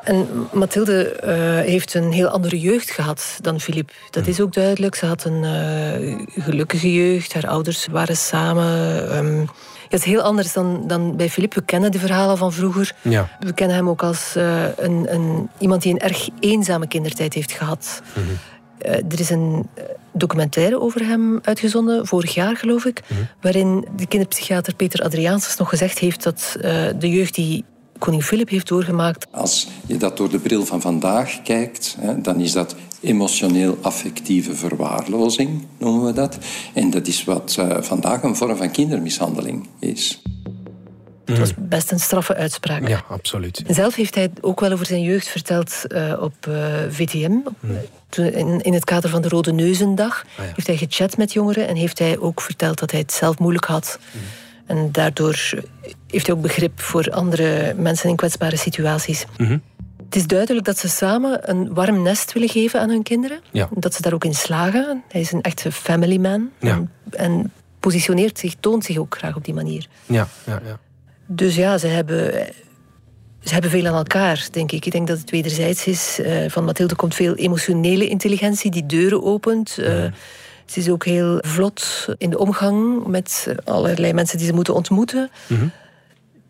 En 0.04 0.28
Mathilde 0.54 1.20
uh, 1.24 1.70
heeft 1.70 1.94
een 1.94 2.12
heel 2.12 2.28
andere 2.28 2.60
jeugd 2.60 2.92
gehad 2.92 3.38
dan 3.42 3.60
Filip. 3.60 3.92
Dat 4.10 4.24
hmm. 4.24 4.32
is 4.32 4.42
ook 4.42 4.54
duidelijk. 4.54 4.96
Ze 4.96 5.06
had 5.06 5.24
een 5.24 5.44
uh, 5.44 6.44
gelukkige 6.44 6.94
jeugd. 6.94 7.34
Haar 7.34 7.48
ouders 7.48 7.88
waren 7.92 8.18
samen. 8.18 9.18
Um, 9.18 9.50
het 9.90 10.00
is 10.00 10.06
heel 10.06 10.22
anders 10.22 10.54
dan, 10.54 10.84
dan 10.88 11.16
bij 11.16 11.30
Filip. 11.30 11.54
We 11.54 11.62
kennen 11.62 11.92
de 11.92 12.00
verhalen 12.00 12.38
van 12.38 12.54
vroeger. 12.54 12.96
Ja. 13.02 13.30
We 13.40 13.54
kennen 13.54 13.76
hem 13.76 13.90
ook 13.90 14.04
als 14.04 14.34
uh, 14.38 14.64
een, 14.78 15.06
een, 15.10 15.50
iemand 15.58 15.82
die 15.82 15.94
een 15.94 16.00
erg 16.00 16.30
eenzame 16.40 16.88
kindertijd 16.88 17.34
heeft 17.34 17.52
gehad. 17.52 18.02
Mm 18.16 18.24
-hmm. 18.24 18.38
Er 18.80 19.20
is 19.20 19.30
een 19.30 19.68
documentaire 20.12 20.80
over 20.80 21.08
hem 21.08 21.40
uitgezonden, 21.42 22.08
vorig 22.08 22.34
jaar 22.34 22.58
geloof 22.58 22.86
ik, 22.86 23.02
mm 23.08 23.18
-hmm. 23.18 23.28
waarin 23.42 23.88
de 23.96 24.08
kinderpsychiater 24.08 24.76
Peter 24.76 25.04
Adriaansens 25.04 25.58
nog 25.58 25.70
gezegd 25.70 26.00
heeft 26.00 26.24
dat 26.24 26.56
uh, 26.58 26.64
de 27.00 27.10
jeugd 27.10 27.36
die 27.36 27.64
koning 27.98 28.24
Filip 28.24 28.50
heeft 28.50 28.68
doorgemaakt. 28.68 29.28
Als 29.32 29.68
je 29.86 29.98
dat 29.98 30.18
door 30.18 30.30
de 30.30 30.40
bril 30.40 30.66
van 30.66 30.82
vandaag 30.82 31.42
kijkt, 31.42 31.98
hè, 32.00 32.22
dan 32.22 32.40
is 32.40 32.52
dat 32.52 32.76
emotioneel-affectieve 33.02 34.56
verwaarlozing, 34.56 35.66
noemen 35.78 36.06
we 36.06 36.14
dat. 36.14 36.38
En 36.74 36.90
dat 36.90 37.08
is 37.08 37.24
wat 37.24 37.56
uh, 37.60 37.78
vandaag 37.80 38.24
een 38.24 38.36
vorm 38.36 38.58
van 38.58 38.72
kindermishandeling 38.72 39.68
is. 39.80 40.22
Het 41.26 41.38
was 41.38 41.54
best 41.58 41.92
een 41.92 42.00
straffe 42.00 42.36
uitspraak. 42.36 42.88
Ja, 42.88 43.04
absoluut. 43.08 43.64
Zelf 43.68 43.96
heeft 43.96 44.16
hij 44.16 44.32
ook 44.42 44.60
wel 44.60 44.72
over 44.72 44.86
zijn 44.86 45.02
jeugd 45.02 45.28
verteld 45.28 45.82
uh, 45.88 46.22
op 46.22 46.34
uh, 46.48 46.56
VTM. 46.90 47.32
Toen 48.10 48.26
in, 48.26 48.62
in, 48.62 48.74
het 48.74 48.84
kader 48.84 49.10
van 49.10 49.22
de 49.22 49.30
Rode 49.30 49.54
Neuzendag 49.54 50.26
ah, 50.38 50.46
ja. 50.46 50.52
heeft 50.56 50.68
hij 50.68 50.78
gechat 50.78 51.18
met 51.18 51.34
jongeren 51.34 51.68
en 51.68 51.76
heeft 51.76 52.00
hij 52.00 52.20
ook 52.20 52.42
verteld 52.42 52.80
dat 52.80 52.92
hij 52.92 53.00
het 53.00 53.14
zelf 53.14 53.40
moeilijk 53.40 53.66
had. 53.66 54.00
Mm. 54.12 54.22
En 54.66 54.92
daardoor 54.92 55.36
heeft 56.08 56.28
hij 56.28 56.36
ook 56.36 56.42
begrip 56.42 56.80
voor 56.80 57.12
andere 57.12 57.74
mensen 57.78 58.10
in 58.10 58.16
kwetsbare 58.16 58.58
situaties. 58.58 59.26
Mm 59.38 59.46
-hmm. 59.46 59.62
Het 60.06 60.16
is 60.16 60.28
duidelijk 60.28 60.66
dat 60.66 60.78
ze 60.78 60.90
samen 60.90 61.50
een 61.50 61.74
warm 61.74 62.02
nest 62.02 62.34
willen 62.34 62.50
geven 62.50 62.80
aan 62.80 62.90
hun 62.90 63.04
kinderen. 63.04 63.40
Ja. 63.52 63.70
Dat 63.72 63.94
ze 63.94 64.02
daar 64.02 64.14
ook 64.14 64.26
in 64.26 64.34
slagen. 64.34 65.04
Hij 65.08 65.22
is 65.22 65.32
een 65.32 65.42
echte 65.42 65.72
family 65.72 66.18
man. 66.18 66.50
Ja. 66.60 66.70
En, 66.70 66.92
en, 67.10 67.52
positioneert 67.80 68.40
zich, 68.40 68.56
toont 68.60 68.86
zich 68.86 68.98
ook 68.98 69.18
graag 69.18 69.36
op 69.36 69.46
die 69.46 69.54
manier. 69.54 69.88
Ja, 70.06 70.28
ja, 70.46 70.62
ja. 70.66 70.80
Dus 71.26 71.56
ja, 71.56 71.78
ze 71.78 71.88
hebben, 71.88 72.32
ze 73.40 73.54
hebben 73.54 73.72
veel 73.72 73.88
aan 73.88 73.96
elkaar, 73.96 74.48
denk 74.52 74.72
ik. 74.72 74.86
Ik 74.86 74.92
denk 74.92 75.08
dat 75.08 75.20
het 75.20 75.30
wederzijds 75.30 75.86
is. 75.86 76.20
Uh, 76.20 76.50
van 76.50 76.64
Mathilde 76.64 76.96
komt 76.96 77.16
veel 77.16 77.36
emotionele 77.36 78.08
intelligentie 78.08 78.72
die 78.72 78.86
deuren 78.86 79.24
opent. 79.24 79.76
Uh, 79.80 80.04
ja. 80.04 80.12
Ze 80.66 80.80
is 80.80 80.90
ook 80.90 81.06
heel 81.06 81.38
vlot 81.42 82.06
in 82.18 82.30
de 82.30 82.38
omgang 82.38 83.06
met 83.08 83.48
allerlei 83.64 84.14
mensen 84.14 84.38
die 84.38 84.48
ze 84.48 84.54
moeten 84.54 84.74
ontmoeten. 84.74 85.30
Mm 85.48 85.58
-hmm. 85.58 85.72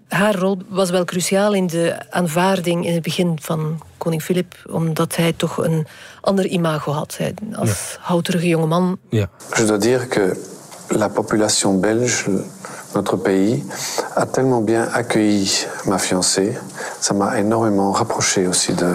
Haar 0.08 0.36
rol 0.36 0.58
was 0.68 0.90
wel 0.90 1.06
cruciaal 1.06 1.54
in 1.54 1.68
de 1.68 2.12
aanvaarding 2.12 2.86
in 2.86 2.94
het 2.94 3.04
begin 3.04 3.38
van 3.42 3.82
koning 3.98 4.22
Filip, 4.22 4.56
omdat 4.70 5.16
hij 5.16 5.34
toch 5.34 5.58
een 5.58 5.88
ander 6.22 6.46
imago 6.46 6.92
had. 6.92 7.18
Hij, 7.18 7.34
als 7.54 7.70
ja. 7.70 8.00
houterige 8.00 8.48
jongeman. 8.48 8.98
Ja. 9.10 9.30
Je 9.56 9.66
dois 9.66 9.80
dire 9.80 10.08
que 10.08 10.54
la 10.92 11.10
population 11.10 11.74
belge, 11.74 12.30
notre 12.94 13.18
pays, 13.18 13.64
a 14.16 14.26
tellement 14.26 14.62
bien 14.62 14.88
accueilli 14.94 15.66
ma 15.86 15.98
fiancée. 15.98 16.58
Ça 17.00 17.14
m'a 17.14 17.40
énormément 17.40 17.92
rapproché 17.92 18.48
aussi 18.48 18.74
de, 18.74 18.92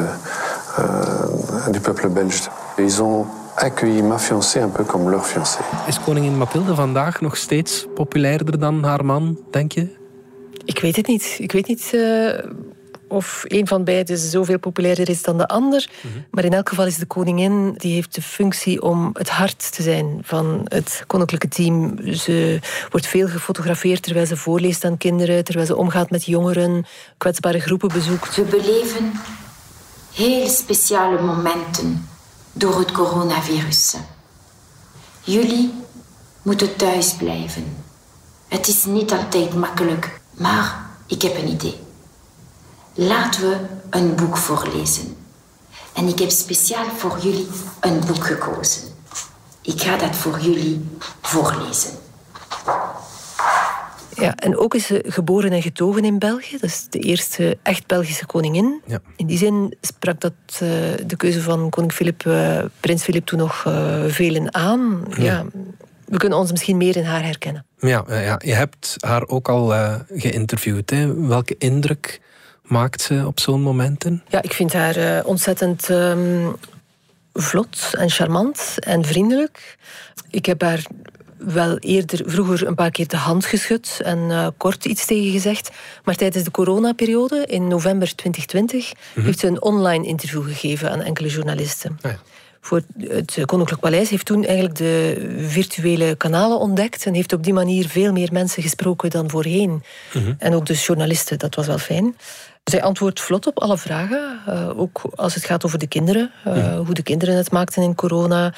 uh, 0.79 1.71
du 1.71 1.81
peuple 1.81 2.09
belge. 2.09 2.49
Ils 2.79 3.03
ont 3.03 3.27
accueilli 3.57 4.03
ma 4.03 4.19
fiancée 4.19 4.61
un 4.61 4.69
peu 4.71 4.85
comme 4.85 5.11
leur 5.11 5.27
fiancée. 5.27 5.63
Is 5.89 5.99
koningin 6.05 6.37
Mathilde 6.37 6.75
vandaag 6.75 7.21
nog 7.21 7.37
steeds 7.37 7.87
populairder 7.95 8.59
dan 8.59 8.85
haar 8.85 9.05
man, 9.05 9.39
denk 9.51 9.73
je? 9.73 9.89
Ik 10.65 10.81
weet 10.81 10.97
het 10.97 11.07
niet. 11.07 11.37
Ik 11.39 11.53
weet 11.53 11.67
niet 11.67 11.91
uh, 11.95 12.39
of 13.11 13.45
een 13.47 13.67
van 13.67 13.85
beiden 13.85 14.19
zoveel 14.19 14.59
populairder 14.59 15.09
is 15.09 15.23
dan 15.23 15.39
de 15.39 15.49
ander. 15.49 15.89
Mhm. 15.89 16.07
Mm 16.07 16.13
-hmm. 16.13 16.25
Maar 16.31 16.45
in 16.45 16.53
elk 16.53 16.69
geval 16.69 16.87
is 16.87 16.97
de 16.97 17.07
koningin 17.07 17.75
die 17.77 17.95
heeft 17.95 18.15
de 18.15 18.23
functie 18.23 18.83
om 18.83 19.11
het 19.13 19.29
hart 19.29 19.73
te 19.73 19.83
zijn 19.83 20.19
van 20.23 20.61
het 20.65 21.05
koninklijke 21.07 21.49
team. 21.49 21.99
Ze 22.15 22.59
wordt 22.91 23.07
veel 23.07 23.29
gefotografeerd 23.29 24.03
terwijl 24.03 24.27
ze 24.27 24.37
voorleest 24.37 24.85
aan 24.85 24.97
kinderen, 24.97 25.45
terwijl 25.45 25.67
ze 25.67 25.77
omgaat 25.77 26.11
met 26.11 26.25
jongeren, 26.25 26.87
kwetsbare 27.19 27.61
groepen 27.61 27.89
bezoekt. 27.89 28.37
We 28.37 28.43
beleven 28.43 29.13
heel 30.15 30.49
speciale 30.49 31.23
momenten 31.23 32.09
door 32.53 32.79
het 32.79 32.93
coronavirus. 32.93 33.97
Jullie 35.21 35.73
moeten 36.43 36.77
thuis 36.77 37.15
blijven. 37.15 37.77
Het 38.49 38.69
is 38.69 38.85
niet 38.85 39.13
altijd 39.13 39.55
makkelijk, 39.55 40.21
maar 40.37 40.87
ik 41.07 41.23
heb 41.23 41.37
een 41.37 41.49
idee. 41.49 41.89
Laten 42.95 43.41
we 43.41 43.57
een 43.91 44.15
boek 44.15 44.37
voorlezen. 44.37 45.17
En 45.95 46.09
ik 46.09 46.19
heb 46.19 46.31
speciaal 46.31 46.85
voor 46.85 47.19
jullie 47.23 47.47
een 47.81 48.01
boek 48.07 48.27
gekozen. 48.27 48.83
Ik 49.63 49.81
ga 49.81 49.97
dat 49.97 50.17
voor 50.17 50.41
jullie 50.41 50.89
voorlezen. 51.21 51.91
Ja, 54.15 54.35
en 54.35 54.57
ook 54.57 54.75
is 54.75 54.87
ze 54.87 55.05
geboren 55.07 55.53
en 55.53 55.63
getogen 55.63 56.05
in 56.05 56.19
België. 56.19 56.53
Dat 56.53 56.71
is 56.71 56.87
de 56.91 56.99
eerste 56.99 57.59
echt 57.63 57.87
Belgische 57.87 58.27
koningin. 58.27 58.81
Ja. 58.87 59.01
In 59.17 59.27
die 59.27 59.39
zin 59.39 59.77
sprak 59.81 60.21
dat 60.21 60.33
uh, 60.53 60.61
de 61.07 61.17
keuze 61.17 61.43
van 61.43 61.71
koning 61.71 61.93
Filip, 61.93 62.25
uh, 62.25 62.65
prins 62.81 63.03
Filip 63.03 63.27
toen 63.27 63.39
nog 63.39 63.65
uh, 63.69 64.05
velen 64.07 64.55
aan. 64.55 65.05
Ja. 65.17 65.25
ja. 65.25 65.45
we 66.05 66.17
kunnen 66.17 66.39
ons 66.39 66.51
misschien 66.51 66.77
meer 66.77 66.97
in 66.97 67.05
haar 67.05 67.25
herkennen. 67.25 67.65
Ja, 67.79 68.05
ja 68.09 68.41
je 68.45 68.55
hebt 68.55 68.97
haar 68.99 69.27
ook 69.27 69.49
al 69.49 69.73
geïnterviewd. 70.09 70.91
Hè? 70.91 71.27
Welke 71.27 71.55
indruk 71.59 72.21
maakt 72.71 73.03
ze 73.03 73.23
op 73.27 73.41
zo'n 73.41 73.61
momenten? 73.63 74.23
Ja, 74.29 74.43
ik 74.43 74.53
vind 74.53 74.73
haar 74.73 75.25
ontzettend 75.25 75.89
um, 75.89 76.57
vlot 77.33 77.91
en 77.99 78.11
charmant 78.11 78.75
en 78.79 79.05
vriendelijk. 79.05 79.77
Ik 80.31 80.47
heb 80.47 80.61
haar 80.63 80.85
wel 81.39 81.79
eerder 81.79 82.21
vroeger 82.31 82.67
een 82.67 82.75
paar 82.75 82.91
keer 82.91 83.09
de 83.09 83.17
hand 83.17 83.45
geschud 83.47 84.01
en 84.05 84.19
uh, 84.19 84.47
kort 84.57 84.85
iets 84.85 85.07
tegen 85.07 85.33
gezegd. 85.33 85.71
Maar 86.05 86.15
tijdens 86.15 86.45
de 86.45 86.51
coronaperiode 86.51 87.45
in 87.47 87.69
november 87.69 88.15
2020 88.15 88.93
Mhm. 89.15 89.27
heeft 89.27 89.39
ze 89.39 89.47
een 89.47 89.63
online 89.63 90.07
interview 90.07 90.45
gegeven 90.45 90.91
aan 90.91 91.01
enkele 91.03 91.29
journalisten. 91.29 91.99
Ah, 92.03 92.11
ja. 92.11 92.19
Voor 92.61 92.83
het 92.99 93.39
Koninklijk 93.45 93.81
Paleis 93.81 94.11
heeft 94.11 94.27
toen 94.27 94.45
eigenlijk 94.45 94.77
de 94.77 95.35
virtuele 95.39 96.15
kanalen 96.17 96.59
ontdekt 96.59 97.07
en 97.07 97.15
heeft 97.15 97.33
op 97.33 97.45
die 97.45 97.53
manier 97.53 97.89
veel 97.89 98.13
meer 98.13 98.29
mensen 98.33 98.63
gesproken 98.63 99.11
dan 99.11 99.31
voorheen. 99.31 99.83
Mhm. 100.15 100.33
En 100.39 100.55
ook 100.55 100.67
dus 100.67 100.87
journalisten, 100.87 101.39
dat 101.39 101.55
was 101.55 101.67
wel 101.67 101.79
fijn. 101.79 102.17
Zij 102.65 102.83
antwoordt 102.83 103.21
vlot 103.21 103.47
op 103.47 103.59
alle 103.61 103.79
vragen, 103.79 104.41
uh, 104.49 104.79
ook 104.79 105.01
als 105.15 105.35
het 105.35 105.45
gaat 105.45 105.65
over 105.65 105.79
de 105.79 105.87
kinderen, 105.87 106.31
uh, 106.47 106.55
Mhm. 106.55 106.77
hoe 106.77 106.95
de 106.95 107.03
kinderen 107.03 107.37
het 107.37 107.51
maakten 107.51 107.83
in 107.83 107.95
corona. 107.95 108.55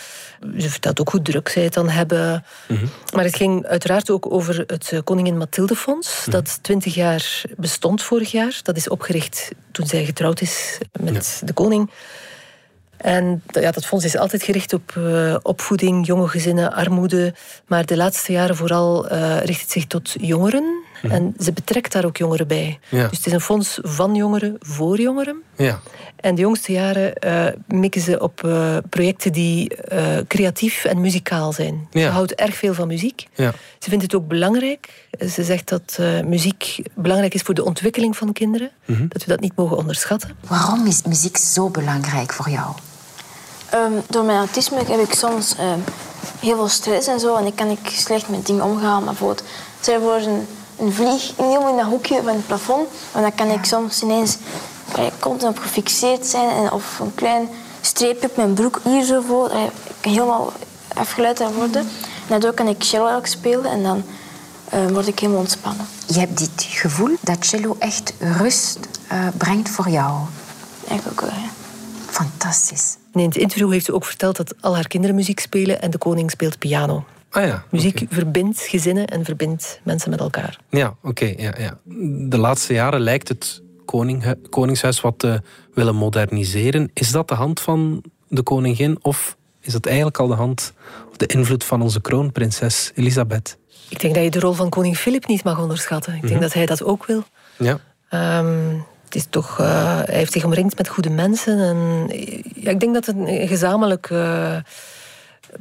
Ze 0.59 0.71
vertelt 0.71 1.00
ook 1.00 1.09
hoe 1.09 1.23
druk 1.23 1.49
zij 1.49 1.62
het 1.62 1.75
dan 1.75 1.88
hebben. 1.88 2.44
Mhm. 2.68 2.87
Maar 3.14 3.25
het 3.25 3.37
ging 3.37 3.66
uiteraard 3.66 4.11
ook 4.11 4.32
over 4.32 4.64
het 4.66 4.90
uh, 4.92 5.00
Koningin 5.04 5.37
Mathilde 5.38 5.76
Fonds, 5.76 6.26
dat 6.28 6.59
twintig 6.62 6.94
jaar 6.94 7.42
bestond 7.56 8.02
vorig 8.02 8.30
jaar. 8.30 8.61
Dat 8.62 8.76
is 8.76 8.88
opgericht 8.88 9.50
toen 9.73 9.87
zij 9.87 10.04
getrouwd 10.04 10.40
is 10.40 10.78
met 11.00 11.42
de 11.44 11.52
koning. 11.52 11.90
En 13.02 13.42
ja, 13.47 13.71
dat 13.71 13.87
fonds 13.87 14.04
is 14.04 14.16
altijd 14.16 14.42
gericht 14.42 14.73
op 14.73 14.94
uh, 14.99 15.37
opvoeding, 15.42 16.06
jonge 16.06 16.28
gezinnen, 16.28 16.73
armoede. 16.73 17.35
Maar 17.66 17.87
de 17.87 17.97
laatste 17.97 18.32
jaren 18.32 18.56
vooral 18.56 19.12
uh, 19.12 19.40
richt 19.44 19.61
het 19.61 19.71
zich 19.71 19.87
tot 19.87 20.14
jongeren. 20.21 20.80
Mhm. 21.02 21.12
En 21.12 21.35
ze 21.38 21.52
betrekt 21.52 21.92
daar 21.92 22.04
ook 22.04 22.16
jongeren 22.16 22.47
bij. 22.47 22.78
Ja. 22.88 23.09
Dus 23.09 23.16
het 23.16 23.26
is 23.26 23.32
een 23.32 23.40
fonds 23.40 23.78
van 23.82 24.14
jongeren 24.14 24.56
voor 24.61 25.00
jongeren. 25.00 25.42
Ja. 25.56 25.80
En 26.16 26.35
de 26.35 26.40
jongste 26.40 26.73
jaren 26.73 27.12
uh, 27.26 27.47
mikken 27.66 28.00
ze 28.00 28.21
op 28.21 28.42
uh, 28.44 28.76
projecten 28.88 29.32
die 29.32 29.76
uh, 29.92 30.16
creatief 30.28 30.85
en 30.85 31.00
muzikaal 31.00 31.52
zijn. 31.52 31.88
Ja. 31.90 32.00
Ze 32.00 32.09
houdt 32.09 32.35
erg 32.35 32.54
veel 32.54 32.75
van 32.75 32.87
muziek. 32.87 33.26
Ja. 33.35 33.52
Ze 33.78 33.88
vindt 33.88 34.04
het 34.04 34.14
ook 34.14 34.28
belangrijk. 34.28 35.09
Ze 35.30 35.44
zegt 35.44 35.68
dat 35.68 35.99
muziek 36.25 36.82
belangrijk 36.94 37.35
is 37.35 37.42
voor 37.42 37.54
de 37.54 37.64
ontwikkeling 37.64 38.16
van 38.16 38.32
kinderen. 38.32 38.71
Mhm. 38.85 39.09
Dat 39.09 39.25
we 39.25 39.30
dat 39.30 39.40
niet 39.40 39.56
mogen 39.56 39.76
onderschatten. 39.76 40.37
Waarom 40.49 40.87
is 40.87 41.02
muziek 41.02 41.37
zo 41.37 41.68
belangrijk 41.68 42.32
voor 42.32 42.49
jou? 42.49 42.75
Um, 43.75 44.02
door 44.09 44.25
mijn 44.25 44.38
autisme 44.38 44.76
heb 44.76 45.00
ik 45.00 45.14
soms 45.14 45.55
um, 45.59 45.85
heel 46.41 46.57
veel 46.57 46.69
stress 46.69 47.07
en 47.07 47.21
zo. 47.21 47.37
En 47.37 47.43
dan 47.43 47.55
kan 47.55 47.69
ik 47.71 47.91
slecht 47.93 48.29
met 48.29 48.47
dingen 48.47 48.64
omgaan. 48.64 49.05
Bijvoorbeeld, 49.05 49.43
stel 49.81 50.00
voor 50.00 50.14
een, 50.14 50.47
een 50.79 50.93
vlieg 50.93 51.33
helemaal 51.37 51.71
in 51.71 51.76
dat 51.76 51.87
hoekje 51.87 52.23
van 52.23 52.35
het 52.35 52.47
plafond. 52.47 52.88
En 53.12 53.23
dan 53.23 53.35
kan 53.35 53.50
ik 53.50 53.64
soms 53.64 54.02
ineens 54.02 54.37
eh, 54.95 55.05
continu 55.19 55.50
op 55.50 55.59
gefixeerd 55.59 56.26
zijn. 56.26 56.50
En, 56.50 56.73
of 56.73 56.99
een 56.99 57.14
klein 57.14 57.49
streepje 57.81 58.29
op 58.29 58.37
mijn 58.37 58.55
broek 58.55 58.81
hier 58.85 59.05
zo 59.05 59.21
voor. 59.21 59.49
Eh, 59.49 59.62
ik 59.62 59.95
kan 60.00 60.12
helemaal 60.12 60.52
afgeleid 60.95 61.55
worden. 61.55 61.83
En 61.83 62.29
daardoor 62.29 62.52
kan 62.52 62.69
ik 62.69 62.83
cello 62.83 63.17
ook 63.17 63.26
spelen. 63.26 63.71
En 63.71 63.83
dan 63.83 64.05
uh, 64.75 64.91
word 64.91 65.07
ik 65.07 65.19
helemaal 65.19 65.41
ontspannen. 65.41 65.87
Je 66.07 66.19
hebt 66.19 66.38
dit 66.38 66.50
gevoel 66.57 67.17
dat 67.21 67.37
cello 67.41 67.76
echt 67.79 68.12
rust 68.19 68.79
uh, 69.12 69.19
brengt 69.37 69.69
voor 69.69 69.88
jou. 69.88 70.19
Eigenlijk 70.88 71.23
ook 71.23 71.31
wel, 71.31 71.38
ja. 71.41 71.51
Fantastisch. 72.52 72.97
En 73.12 73.21
in 73.21 73.26
het 73.26 73.37
interview 73.37 73.73
heeft 73.73 73.85
ze 73.85 73.94
ook 73.94 74.04
verteld 74.04 74.37
dat 74.37 74.54
al 74.61 74.75
haar 74.75 74.87
kinderen 74.87 75.16
muziek 75.16 75.40
spelen 75.40 75.82
en 75.82 75.90
de 75.90 75.99
koning 75.99 76.30
speelt 76.30 76.59
piano. 76.59 77.04
Ah 77.30 77.47
ja, 77.47 77.64
muziek 77.71 77.94
okay. 77.94 78.09
verbindt 78.11 78.61
gezinnen 78.61 79.06
en 79.06 79.25
verbindt 79.25 79.80
mensen 79.82 80.11
met 80.11 80.21
elkaar. 80.21 80.59
Ja, 80.71 80.97
oké. 81.02 81.09
Okay, 81.09 81.35
ja, 81.38 81.54
ja. 81.59 81.78
De 82.28 82.38
laatste 82.38 82.73
jaren 82.73 83.00
lijkt 83.00 83.28
het 83.28 83.62
koning, 83.85 84.35
koningshuis 84.50 85.00
wat 85.00 85.25
uh, 85.25 85.35
willen 85.75 85.94
moderniseren. 85.94 86.90
Is 86.94 87.11
dat 87.11 87.28
de 87.28 87.35
hand 87.35 87.61
van 87.61 88.04
de 88.28 88.42
koningin 88.42 88.99
of 89.02 89.37
is 89.61 89.73
dat 89.73 89.87
eigenlijk 89.87 90.18
al 90.18 90.26
de 90.26 90.35
hand 90.35 90.73
of 91.11 91.16
de 91.16 91.26
invloed 91.26 91.64
van 91.64 91.82
onze 91.82 92.00
kroonprinses 92.00 92.90
Elisabeth? 92.94 93.59
Ik 93.88 94.00
denk 94.00 94.14
dat 94.14 94.25
je 94.25 94.30
de 94.30 94.40
rol 94.40 94.52
van 94.52 94.68
koning 94.68 94.97
Filip 94.97 95.26
niet 95.26 95.44
mag 95.44 95.61
onderschatten. 95.61 96.14
Ik 96.14 96.21
denk 96.21 96.32
mhm. 96.32 96.42
dat 96.42 96.52
hij 96.52 96.66
dat 96.66 96.82
ook 96.82 97.06
wil. 97.06 97.25
Ja. 97.59 97.78
Ehm, 98.09 98.75
het 99.12 99.21
is 99.21 99.26
toch, 99.31 99.59
uh, 99.61 99.97
hij 100.04 100.16
heeft 100.16 100.33
zich 100.33 100.45
omringd 100.45 100.76
met 100.76 100.88
goede 100.88 101.11
mensen. 101.11 101.59
En, 101.59 102.09
ja, 102.54 102.71
ik 102.71 102.81
denk 102.81 102.95
dat 102.95 103.07
het 103.07 103.16
een 103.16 103.49
gezamenlijk 103.49 104.11
uh, 104.11 104.57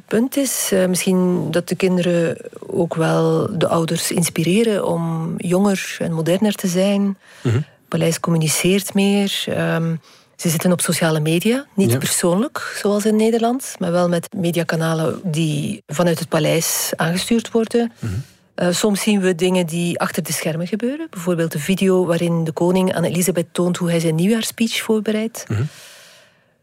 punt 0.08 0.38
is. 0.38 0.70
Uh, 0.74 0.86
misschien 0.86 1.52
dat 1.52 1.68
de 1.68 1.76
kinderen 1.76 2.38
ook 2.68 2.96
wel 2.96 3.50
de 3.58 3.68
ouders 3.68 4.12
inspireren 4.12 4.86
om 4.86 5.34
jonger 5.38 5.96
en 6.00 6.14
moderner 6.14 6.56
te 6.56 6.68
zijn. 6.68 7.02
Mm 7.02 7.16
-hmm. 7.42 7.66
Paleis 7.88 8.20
communiceert 8.20 8.94
meer. 8.94 9.46
Um, 9.58 10.02
ze 10.36 10.50
zitten 10.50 10.72
op 10.72 10.82
sociale 10.82 11.20
media, 11.20 11.66
niet 11.76 12.00
persoonlijk 12.00 12.76
zoals 12.82 13.06
in 13.06 13.16
Nederland, 13.16 13.76
maar 13.80 13.92
wel 13.92 14.10
met 14.10 14.34
mediakanalen 14.36 15.20
die 15.24 15.84
vanuit 15.88 16.20
het 16.20 16.30
paleis 16.30 16.92
aangestuurd 16.96 17.52
worden. 17.52 17.92
Mm 18.00 18.10
-hmm. 18.10 18.24
Soms 18.56 19.02
zien 19.02 19.22
we 19.22 19.36
dingen 19.36 19.66
die 19.66 20.00
achter 20.00 20.24
de 20.24 20.34
schermen 20.34 20.68
gebeuren. 20.68 21.08
Bijvoorbeeld 21.10 21.54
een 21.54 21.60
video 21.60 22.06
waarin 22.06 22.44
de 22.44 22.52
koning 22.52 22.94
aan 22.94 23.04
Elisabeth 23.04 23.48
toont 23.52 23.78
hoe 23.78 23.90
hij 23.90 24.00
zijn 24.00 24.16
nieuwjaarspeech 24.16 24.82
voorbereidt. 24.82 25.46
Mm 25.48 25.56
-hmm. 25.56 25.68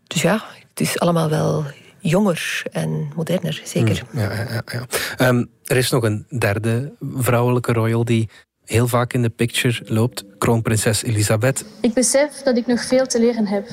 Dus 0.07 0.23
ja, 0.23 0.45
het 0.69 0.81
is 0.81 0.99
allemaal 0.99 1.29
wel 1.29 1.65
jonger 2.01 2.63
en 2.73 3.13
moderner, 3.17 3.61
zeker. 3.65 4.03
Mm, 4.11 4.21
ja, 4.21 4.33
ja, 4.33 4.63
ja. 4.67 5.29
Um, 5.29 5.51
er 5.65 5.77
is 5.77 5.91
nog 5.91 6.03
een 6.03 6.27
derde 6.39 6.93
vrouwelijke 7.17 7.73
royal 7.73 8.05
die 8.05 8.29
heel 8.65 8.89
vaak 8.89 9.13
in 9.13 9.23
de 9.23 9.29
picture 9.29 9.81
loopt, 9.85 10.25
kroonprinses 10.39 11.03
Elisabeth. 11.03 11.65
Ik 11.81 11.95
besef 11.95 12.43
dat 12.43 12.57
ik 12.57 12.67
nog 12.67 12.81
veel 12.81 13.07
te 13.07 13.21
leren 13.21 13.47
heb. 13.47 13.69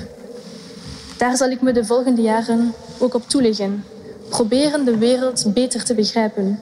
Daar 1.18 1.38
zal 1.38 1.50
ik 1.50 1.62
me 1.62 1.72
de 1.72 1.86
volgende 1.86 2.22
jaren 2.22 2.74
ook 3.00 3.14
op 3.14 3.30
toeleggen. 3.30 3.84
Proberen 4.30 4.86
de 4.86 4.98
wereld 4.98 5.54
beter 5.54 5.84
te 5.84 5.96
begrijpen 5.96 6.60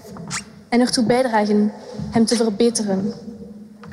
en 0.74 0.80
ertoe 0.80 1.06
bijdragen 1.06 1.72
hem 2.12 2.26
te 2.26 2.36
verbeteren. 2.36 3.14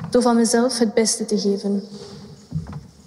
Door 0.09 0.21
van 0.21 0.35
mezelf 0.35 0.79
het 0.79 0.93
beste 0.93 1.25
te 1.25 1.39
geven. 1.39 1.83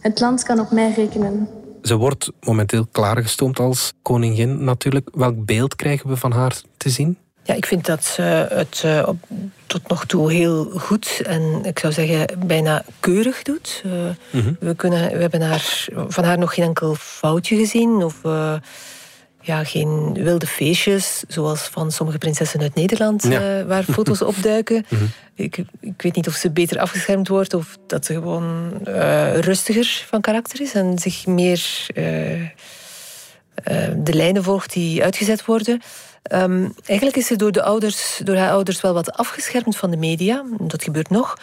Het 0.00 0.20
land 0.20 0.42
kan 0.42 0.60
op 0.60 0.70
mij 0.70 0.92
rekenen. 0.92 1.48
Ze 1.82 1.96
wordt 1.96 2.30
momenteel 2.40 2.86
klaargestoomd 2.92 3.58
als 3.58 3.92
koningin 4.02 4.64
natuurlijk. 4.64 5.08
Welk 5.12 5.44
beeld 5.44 5.76
krijgen 5.76 6.08
we 6.08 6.16
van 6.16 6.32
haar 6.32 6.60
te 6.76 6.90
zien? 6.90 7.18
Ja, 7.42 7.54
ik 7.54 7.66
vind 7.66 7.86
dat 7.86 8.04
ze 8.04 8.22
het 8.50 8.82
uh, 8.84 9.08
tot 9.66 9.88
nog 9.88 10.06
toe 10.06 10.32
heel 10.32 10.64
goed 10.64 11.20
en 11.24 11.64
ik 11.64 11.78
zou 11.78 11.92
zeggen 11.92 12.46
bijna 12.46 12.84
keurig 13.00 13.42
doet. 13.42 13.82
Uh, 13.86 13.92
mm 13.92 14.40
-hmm. 14.40 14.56
we, 14.60 14.74
kunnen, 14.74 15.12
we 15.12 15.20
hebben 15.20 15.42
haar, 15.42 15.86
van 16.08 16.24
haar 16.24 16.38
nog 16.38 16.54
geen 16.54 16.64
enkel 16.64 16.94
foutje 16.94 17.56
gezien 17.56 18.04
of 18.04 18.20
uh, 18.24 18.54
ja, 19.44 19.64
geen 19.64 20.12
wilde 20.12 20.46
feestjes 20.46 21.22
zoals 21.28 21.60
van 21.60 21.90
sommige 21.92 22.18
prinsessen 22.18 22.60
uit 22.60 22.74
Nederland 22.74 23.22
ja. 23.22 23.64
waar 23.64 23.84
foto's 23.84 24.22
opduiken. 24.32 24.86
Mm 24.88 24.98
-hmm. 24.98 25.10
ik, 25.34 25.56
ik 25.80 26.02
weet 26.02 26.14
niet 26.14 26.28
of 26.28 26.34
ze 26.34 26.50
beter 26.50 26.78
afgeschermd 26.78 27.28
wordt 27.28 27.54
of 27.54 27.76
dat 27.86 28.04
ze 28.04 28.12
gewoon 28.12 28.70
rustiger 29.40 30.04
van 30.08 30.20
karakter 30.20 30.60
is 30.60 30.74
en 30.74 30.98
zich 30.98 31.26
meer 31.26 31.86
de 33.96 34.14
lijnen 34.14 34.42
volgt 34.42 34.72
die 34.72 35.02
uitgezet 35.02 35.44
worden. 35.44 35.82
Um, 36.32 36.74
eigenlijk 36.84 37.18
is 37.18 37.26
ze 37.26 37.36
door, 37.36 37.52
de 37.52 37.62
ouders, 37.62 38.20
door 38.24 38.36
haar 38.36 38.50
ouders 38.50 38.80
wel 38.80 38.94
wat 38.94 39.12
afgeschermd 39.12 39.76
van 39.76 39.90
de 39.90 39.96
media. 39.96 40.44
Dat 40.60 40.84
gebeurt 40.84 41.10
nog. 41.10 41.38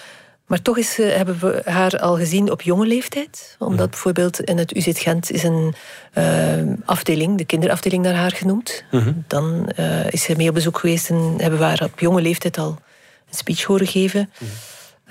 Maar 0.51 0.62
toch 0.62 0.77
is, 0.77 0.98
hebben 0.98 1.39
we 1.39 1.62
haar 1.65 2.00
al 2.00 2.15
gezien 2.15 2.51
op 2.51 2.62
jonge 2.62 2.86
leeftijd. 2.86 3.55
Omdat 3.60 3.89
bijvoorbeeld 3.89 4.39
in 4.41 4.58
het 4.58 4.75
UZ 4.75 4.89
Gent 4.93 5.31
is 5.31 5.43
een 5.43 5.74
uh, 6.17 6.74
afdeling, 6.86 7.38
de 7.38 7.46
kinderafdeling, 7.46 8.03
naar 8.03 8.13
haar 8.13 8.31
genoemd. 8.31 8.84
-hmm. 8.89 9.24
Dan 9.27 9.72
uh, 9.79 10.12
is 10.12 10.24
ze 10.24 10.34
mee 10.38 10.48
op 10.48 10.53
bezoek 10.53 10.77
geweest 10.77 11.10
en 11.10 11.34
hebben 11.38 11.60
we 11.60 11.65
haar 11.65 11.84
op 11.84 12.00
jonge 12.00 12.22
leeftijd 12.22 12.58
al 12.58 12.67
een 13.29 13.38
speech 13.38 13.63
horen 13.63 13.88
geven. 13.88 14.29
-hmm. 14.38 14.48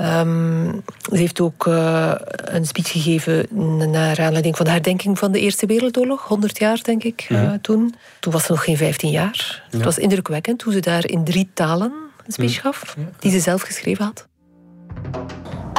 Um, 0.07 0.83
ze 1.11 1.17
heeft 1.17 1.41
ook 1.41 1.67
een 1.67 2.67
speech 2.67 2.91
gegeven 2.91 3.47
naar 3.91 4.21
aanleiding 4.21 4.57
van 4.57 4.65
de 4.65 4.71
herdenking 4.71 5.19
van 5.19 5.33
de 5.33 5.41
Eerste 5.41 5.67
Wereldoorlog. 5.67 6.23
100 6.27 6.59
jaar, 6.59 6.83
denk 6.83 7.03
ik, 7.05 7.29
toen. 7.61 7.95
Toen 8.21 8.33
was 8.33 8.45
ze 8.45 8.53
nog 8.53 8.65
geen 8.65 8.77
15 8.77 9.11
jaar. 9.11 9.63
Ja. 9.71 9.77
Het 9.77 9.85
was 9.85 9.99
indrukwekkend 9.99 10.59
toen 10.59 10.73
ze 10.73 10.81
daar 10.81 11.07
in 11.07 11.25
drie 11.25 11.51
talen 11.55 11.93
een 12.27 12.33
speech 12.33 12.61
gaf, 12.61 12.97
die 13.19 13.31
ze 13.31 13.41
zelf 13.41 13.63
geschreven 13.63 14.05
had. 14.05 14.29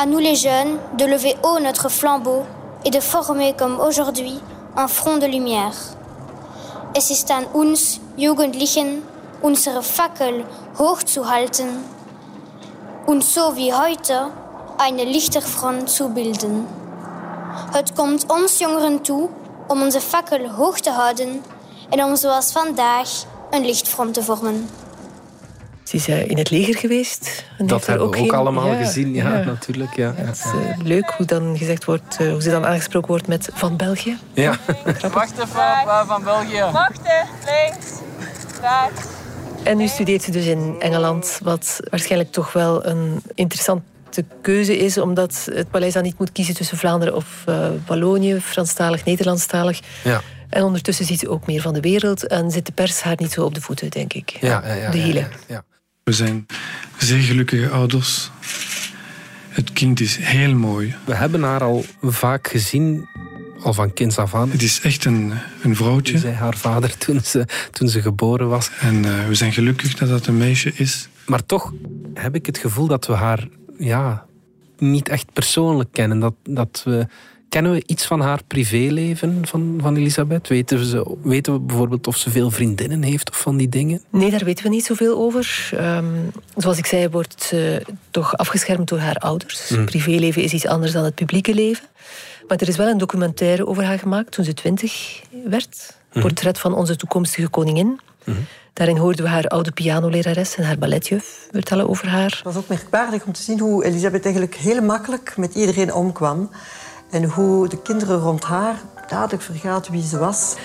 À 0.02 0.08
nous 0.08 0.18
les 0.18 0.36
jeunes 0.36 0.80
de 0.98 1.06
lever 1.06 1.36
haut 1.44 1.60
notre 1.60 1.88
flambeau 1.88 2.42
et 2.84 2.90
de 2.90 3.00
former 3.00 3.54
comme 3.54 3.80
aujourd'hui 3.80 4.40
un 4.76 4.88
front 4.88 5.18
de 5.18 5.28
lumière. 5.28 5.76
Es 6.96 7.12
ist 7.12 7.30
an 7.30 7.46
uns 7.54 8.00
Jugendlichen, 8.18 9.04
unsere 9.44 9.84
Fackel 9.84 10.44
hochzuhalten 10.80 11.84
und 13.06 13.24
so 13.24 13.56
wie 13.56 13.72
heute 13.76 14.32
eine 14.80 15.04
Lichterfront 15.04 15.88
zu 15.88 16.10
bilden. 16.10 16.66
Het 17.72 17.94
komt 17.94 18.26
ons 18.28 18.58
jongeren 18.58 19.02
toe 19.02 19.30
om 19.68 19.82
onze 19.82 20.02
fakkel 20.02 20.50
hoog 20.50 20.80
te 20.80 20.90
houden 20.90 21.44
en 21.90 22.04
om 22.04 22.16
zoals 22.16 22.52
vandaag 22.52 23.10
een 23.52 23.66
lichtfront 23.66 24.14
te 24.14 24.24
vormen. 24.24 24.81
Ze 25.92 25.98
is 25.98 26.08
in 26.08 26.38
het 26.38 26.50
leger 26.50 26.78
geweest. 26.78 27.46
En 27.58 27.68
dat 27.68 27.86
hebben 27.86 28.10
we 28.10 28.18
ook, 28.18 28.20
geen... 28.20 28.32
allemaal 28.32 28.72
ja, 28.72 28.84
gezien, 28.84 29.14
ja, 29.14 29.38
ja. 29.38 29.44
natuurlijk. 29.44 29.96
Ja. 29.96 30.14
ja 30.18 30.24
het 30.24 30.36
is 30.36 30.46
uh, 30.46 30.78
leuk 30.84 31.14
hoe, 31.18 31.26
dan 31.26 31.58
gezegd 31.58 31.86
wordt, 31.86 32.18
uh, 32.22 32.32
hoe 32.32 32.42
ze 32.42 32.50
dan 32.50 32.66
aangesproken 32.66 33.08
wordt 33.08 33.28
met 33.28 33.50
Van 33.54 33.78
België. 33.78 34.18
Ja. 34.34 34.58
Wacht 35.12 35.34
even, 35.34 35.60
uh, 35.86 36.08
Van 36.08 36.24
België. 36.24 36.60
Wachten, 36.72 37.28
links, 37.46 37.90
rechts. 38.62 39.08
En 39.64 39.78
nu 39.78 39.88
studeert 39.88 40.24
ze 40.24 40.32
dus 40.32 40.46
in 40.46 40.76
Engeland, 40.80 41.40
wat 41.44 41.80
waarschijnlijk 41.90 42.32
toch 42.32 42.54
wel 42.54 42.86
een 42.86 43.22
interessante 43.36 43.84
keuze 44.42 44.78
is, 44.78 44.98
omdat 44.98 45.48
het 45.54 45.70
paleis 45.70 45.94
dan 45.94 46.04
niet 46.04 46.20
moet 46.20 46.32
kiezen 46.32 46.56
tussen 46.56 46.78
Vlaanderen 46.78 47.16
of 47.16 47.44
uh, 47.50 47.68
Wallonië, 47.86 48.42
Franstalig, 48.42 49.06
Nederlandstalig. 49.06 49.80
Ja. 50.04 50.22
En 50.50 50.64
ondertussen 50.64 51.06
ziet 51.06 51.20
ze 51.20 51.30
ook 51.30 51.48
meer 51.48 51.62
van 51.62 51.74
de 51.74 51.80
wereld 51.80 52.28
en 52.28 52.52
zit 52.52 52.66
de 52.66 52.72
pers 52.72 53.02
haar 53.02 53.16
niet 53.18 53.32
zo 53.32 53.44
op 53.44 53.54
de 53.54 53.62
voeten, 53.62 53.90
denk 53.90 54.14
ik. 54.14 54.38
Ja, 54.40 54.64
ja, 54.66 54.74
ja 54.74 54.92
de 54.92 54.98
hielen. 54.98 55.32
Ja, 55.48 55.64
We 56.04 56.12
zijn 56.14 56.46
zeer 56.98 57.22
gelukkige 57.22 57.70
ouders. 57.70 58.32
Het 59.50 59.74
kind 59.74 60.00
is 60.00 60.16
heel 60.16 60.56
mooi. 60.56 60.96
We 61.06 61.16
hebben 61.16 61.44
haar 61.44 61.64
al 61.64 61.86
vaak 62.02 62.48
gezien 62.48 63.08
al 63.64 63.74
van 63.74 63.94
kinds 63.94 64.18
af 64.18 64.36
aan. 64.36 64.52
Het 64.52 64.62
is 64.62 64.82
echt 64.82 65.06
een, 65.06 65.34
een 65.62 65.76
vrouwtje. 65.76 66.18
zei 66.18 66.34
haar 66.34 66.58
vader 66.58 66.98
toen 66.98 67.20
ze, 67.20 67.46
toen 67.72 67.90
ze 67.90 68.02
geboren 68.02 68.48
was. 68.48 68.70
En 68.80 68.96
uh, 68.96 69.28
we 69.28 69.36
zijn 69.36 69.54
gelukkig 69.54 69.94
dat 69.94 70.10
dat 70.10 70.28
een 70.28 70.38
meisje 70.38 70.72
is. 70.76 71.10
Maar 71.26 71.46
toch 71.46 71.74
heb 72.14 72.36
ik 72.36 72.46
het 72.46 72.58
gevoel 72.58 72.88
dat 72.88 73.08
we 73.08 73.14
haar 73.14 73.48
ja, 73.78 74.26
niet 74.78 75.10
echt 75.10 75.34
persoonlijk 75.34 75.92
kennen. 75.92 76.20
Dat, 76.20 76.36
dat 76.44 76.82
we, 76.86 77.08
kennen 77.52 77.72
we 77.72 77.84
iets 77.86 78.06
van 78.06 78.22
haar 78.22 78.40
privéleven 78.48 79.48
van, 79.48 79.80
van 79.82 79.96
Elisabeth? 79.96 80.48
Weten 80.48 80.78
we, 80.78 80.86
ze, 80.86 81.16
weten 81.24 81.54
we 81.54 81.60
bijvoorbeeld 81.60 82.08
of 82.08 82.18
ze 82.18 82.30
veel 82.30 82.52
vriendinnen 82.52 83.04
heeft 83.04 83.30
of 83.30 83.40
van 83.40 83.58
die 83.58 83.70
dingen? 83.70 84.02
Nee, 84.10 84.32
daar 84.32 84.44
weten 84.44 84.64
we 84.64 84.70
niet 84.70 84.86
zoveel 84.86 85.18
over. 85.18 85.70
Um, 85.74 86.32
zoals 86.56 86.78
ik 86.78 86.86
zei, 86.86 87.10
wordt 87.10 87.44
ze 87.44 87.86
toch 88.12 88.38
afgeschermd 88.38 88.88
door 88.88 89.00
haar 89.00 89.16
ouders. 89.16 89.70
Mm. 89.70 89.86
Privéleven 89.86 90.44
is 90.44 90.54
iets 90.54 90.68
anders 90.68 90.92
dan 90.92 91.04
het 91.04 91.16
publieke 91.16 91.54
leven. 91.54 91.86
Maar 92.48 92.58
er 92.58 92.68
is 92.68 92.78
wel 92.78 92.88
een 92.88 92.98
documentaire 92.98 93.68
over 93.68 93.84
haar 93.84 94.00
gemaakt 94.00 94.32
toen 94.32 94.46
ze 94.46 94.54
twintig 94.54 95.22
werd. 95.46 96.00
Mm 96.14 96.22
Portret 96.22 96.60
van 96.60 96.74
onze 96.74 96.96
toekomstige 96.96 97.48
koningin. 97.48 97.88
Mm 97.88 98.00
-hmm. 98.24 98.46
Daarin 98.74 98.98
hoorden 98.98 99.24
we 99.24 99.30
haar 99.30 99.48
oude 99.48 99.72
pianolerares 99.72 100.56
en 100.56 100.64
haar 100.64 100.78
balletjuf 100.78 101.48
vertellen 101.52 101.90
over 101.90 102.08
haar. 102.08 102.32
Het 102.36 102.44
was 102.44 102.56
ook 102.56 102.68
merkwaardig 102.68 103.26
om 103.26 103.34
te 103.34 103.42
zien 103.42 103.60
hoe 103.60 103.86
Elisabeth 103.86 104.24
eigenlijk 104.24 104.56
heel 104.56 104.82
makkelijk 104.82 105.38
met 105.38 105.56
iedereen 105.56 105.94
omkwam. 105.94 106.50
En 107.12 107.24
hoe 107.24 107.68
de 107.68 107.82
kinderen 107.82 108.20
rond 108.20 108.44
haar 108.44 108.76
dadelijk 109.08 109.44
vergaten 109.44 109.92
wie 109.92 110.04
ze 110.04 110.18
was. 110.18 110.56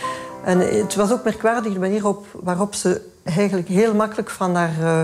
En 0.44 0.58
het 0.58 0.94
was 0.94 1.12
ook 1.12 1.24
merkwaardig 1.24 1.72
de 1.72 1.78
manier 1.78 2.06
op, 2.06 2.26
waarop 2.32 2.74
ze 2.74 3.00
eigenlijk 3.22 3.68
heel 3.68 3.94
makkelijk 3.94 4.30
van 4.30 4.54
haar 4.54 4.78
uh, 4.80 5.02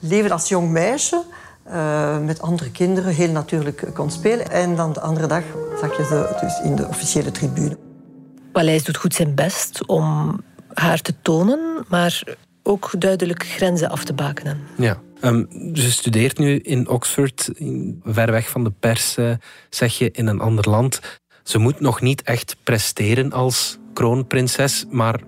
leven 0.00 0.30
als 0.30 0.48
jong 0.48 0.70
meisje 0.70 1.22
uh, 1.66 2.18
met 2.18 2.42
andere 2.42 2.70
kinderen 2.70 3.14
heel 3.14 3.32
natuurlijk 3.32 3.90
kon 3.94 4.10
spelen. 4.10 4.50
En 4.50 4.76
dan 4.76 4.92
de 4.92 5.00
andere 5.00 5.26
dag 5.26 5.42
zag 5.80 5.96
je 5.96 6.04
ze 6.04 6.36
dus 6.40 6.60
in 6.60 6.76
de 6.76 6.86
officiële 6.86 7.30
tribune. 7.30 7.78
Paleis 8.52 8.84
doet 8.84 8.96
goed 8.96 9.14
zijn 9.14 9.34
best 9.34 9.86
om 9.86 10.40
haar 10.74 11.00
te 11.00 11.14
tonen, 11.22 11.84
maar 11.88 12.22
ook 12.68 12.90
duidelijk 12.98 13.46
grenzen 13.46 13.90
af 13.90 14.04
te 14.04 14.12
bakenen. 14.12 14.60
Ja. 14.76 15.00
Um, 15.20 15.48
ze 15.74 15.90
studeert 15.90 16.38
nu 16.38 16.58
in 16.58 16.88
Oxford, 16.88 17.50
ver 18.04 18.30
weg 18.30 18.48
van 18.48 18.64
de 18.64 18.72
pers, 18.80 19.16
uh, 19.16 19.30
zeg 19.70 19.98
je, 19.98 20.10
in 20.10 20.26
een 20.26 20.40
ander 20.40 20.70
land. 20.70 21.00
Ze 21.42 21.58
moet 21.58 21.80
nog 21.80 22.00
niet 22.00 22.22
echt 22.22 22.56
presteren 22.62 23.32
als 23.32 23.78
kroonprinses, 23.92 24.84
maar 24.90 25.20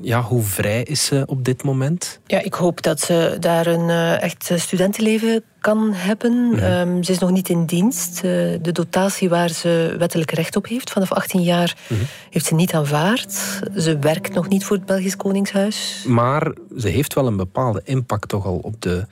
ja, 0.00 0.22
hoe 0.22 0.42
vrij 0.42 0.82
is 0.82 1.04
ze 1.04 1.22
op 1.26 1.44
dit 1.44 1.62
moment? 1.62 2.20
Ja, 2.26 2.42
ik 2.42 2.54
hoop 2.54 2.82
dat 2.82 3.00
ze 3.00 3.36
daar 3.40 3.66
een 3.66 3.88
uh, 3.88 4.22
echt 4.22 4.50
studentenleven 4.56 5.42
kan 5.60 5.92
hebben. 5.92 6.32
Mhm. 6.32 6.58
Ehm, 6.58 7.02
ze 7.02 7.12
is 7.12 7.18
nog 7.18 7.30
niet 7.30 7.48
in 7.48 7.66
dienst. 7.66 8.20
de 8.20 8.72
dotatie 8.72 9.28
waar 9.28 9.48
ze 9.48 9.94
wettelijk 9.98 10.30
recht 10.30 10.56
op 10.56 10.66
heeft, 10.66 10.90
vanaf 10.90 11.12
18 11.12 11.42
jaar, 11.42 11.76
mhm. 11.88 12.00
heeft 12.30 12.46
ze 12.46 12.54
niet 12.54 12.74
aanvaard. 12.74 13.32
Ze 13.76 13.98
werkt 13.98 14.34
nog 14.34 14.48
niet 14.48 14.64
voor 14.64 14.76
het 14.76 14.86
Belgisch 14.86 15.16
Koningshuis. 15.16 16.04
Maar 16.06 16.52
ze 16.78 16.88
heeft 16.88 17.14
wel 17.14 17.26
een 17.26 17.36
bepaalde 17.36 17.80
impact 17.84 18.28
toch 18.28 18.46
al 18.46 18.58
op 18.62 18.82
de, 18.82 19.06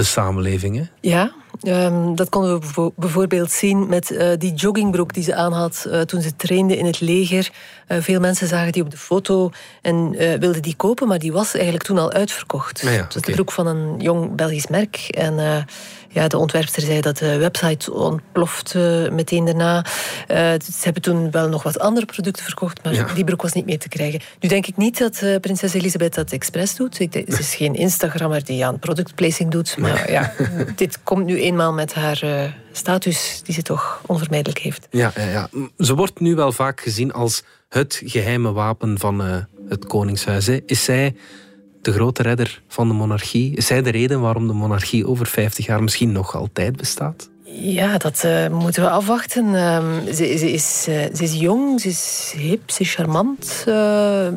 de 0.00 0.06
samenleving. 0.06 0.76
Hè? 0.76 0.82
Ja, 1.00 1.32
um, 1.62 2.14
dat 2.14 2.28
konden 2.28 2.60
we 2.60 2.92
bijvoorbeeld 2.96 3.50
zien 3.50 3.88
met 3.88 4.10
uh, 4.10 4.28
die 4.38 4.54
joggingbroek 4.54 5.14
die 5.14 5.22
ze 5.22 5.34
aanhad 5.34 5.84
uh, 5.86 6.00
toen 6.00 6.22
ze 6.22 6.36
trainde 6.36 6.76
in 6.76 6.84
het 6.84 7.00
leger. 7.00 7.50
Uh, 7.88 7.98
veel 8.00 8.20
mensen 8.20 8.48
zagen 8.48 8.72
die 8.72 8.82
op 8.82 8.90
de 8.90 8.96
foto 8.96 9.50
en 9.82 10.10
wilden 10.40 10.62
die 10.62 10.76
kopen, 10.76 11.08
maar 11.08 11.18
die 11.18 11.32
was 11.32 11.54
eigenlijk 11.54 11.84
toen 11.84 11.98
al 11.98 12.12
uitverkocht. 12.12 12.82
Ah 12.86 12.92
ja, 12.92 13.02
het 13.02 13.14
was 13.14 13.22
de 13.22 13.32
broek 13.32 13.52
van 13.52 13.66
een 13.66 13.98
jong 13.98 14.34
Belgisch 14.34 14.66
merk. 14.66 14.96
En 14.96 15.66
ja, 16.12 16.28
de 16.28 16.38
ontwerpster 16.38 16.82
zei 16.82 17.00
dat 17.00 17.18
de 17.18 17.36
website 17.36 17.92
ontplofte 17.92 19.08
meteen 19.12 19.44
daarna. 19.44 19.84
Uh, 20.28 20.36
ze 20.52 20.80
hebben 20.80 21.02
toen 21.02 21.30
wel 21.30 21.48
nog 21.48 21.62
wat 21.62 21.78
andere 21.78 22.06
producten 22.06 22.44
verkocht, 22.44 22.84
maar 22.84 23.14
die 23.14 23.24
broek 23.24 23.42
was 23.42 23.52
niet 23.52 23.66
meer 23.66 23.78
te 23.78 23.88
krijgen. 23.88 24.20
Nu 24.40 24.48
denk 24.48 24.66
ik 24.66 24.76
niet 24.76 24.98
dat 24.98 25.20
uh, 25.22 25.36
prinses 25.36 25.72
Elisabeth 25.72 26.14
dat 26.14 26.32
expres 26.32 26.74
doet. 26.74 27.00
Ik 27.00 27.12
ze 27.12 27.38
is 27.38 27.54
geen 27.54 27.74
Instagrammer 27.74 28.44
die 28.44 28.66
aan 28.66 28.78
productplacing 28.78 29.50
doet. 29.50 29.76
Maar 29.76 30.10
ja, 30.10 30.32
dit 30.76 31.02
komt 31.02 31.24
nu 31.24 31.40
eenmaal 31.40 31.72
met 31.72 31.94
haar 31.94 32.54
status 32.72 33.40
die 33.44 33.54
ze 33.54 33.62
toch 33.62 34.02
onvermijdelijk 34.06 34.58
heeft. 34.58 34.86
Ja, 34.90 35.12
ja, 35.16 35.28
ja, 35.28 35.48
ze 35.78 35.94
wordt 35.94 36.20
nu 36.20 36.34
wel 36.34 36.52
vaak 36.52 36.80
gezien 36.80 37.12
als 37.12 37.42
het 37.68 38.02
geheime 38.04 38.52
wapen 38.52 38.98
van 38.98 39.46
het 39.68 39.86
Koningshuis. 39.86 40.46
Hè. 40.46 40.58
Is 40.66 40.84
zij 40.84 41.14
de 41.82 41.92
grote 41.92 42.22
redder 42.22 42.62
van 42.68 42.88
de 42.88 42.94
monarchie? 42.94 43.56
Is 43.56 43.66
zij 43.66 43.82
de 43.82 43.90
reden 43.90 44.20
waarom 44.20 44.46
de 44.46 44.52
monarchie 44.52 45.06
over 45.06 45.26
50 45.26 45.66
jaar 45.66 45.82
misschien 45.82 46.12
nog 46.12 46.36
altijd 46.36 46.76
bestaat? 46.76 47.28
Ja, 47.52 47.98
dat 47.98 48.22
uh, 48.26 48.48
moeten 48.48 48.82
we 48.82 48.90
afwachten. 48.90 49.44
Uh, 49.44 49.96
ze, 50.06 50.36
ze, 50.38 50.52
is, 50.52 50.86
uh, 50.88 50.94
ze 51.14 51.22
is 51.22 51.34
jong, 51.34 51.80
ze 51.80 51.88
is 51.88 52.34
hip, 52.36 52.70
ze 52.70 52.82
is 52.82 52.94
charmant. 52.94 53.64
Uh, 53.68 54.28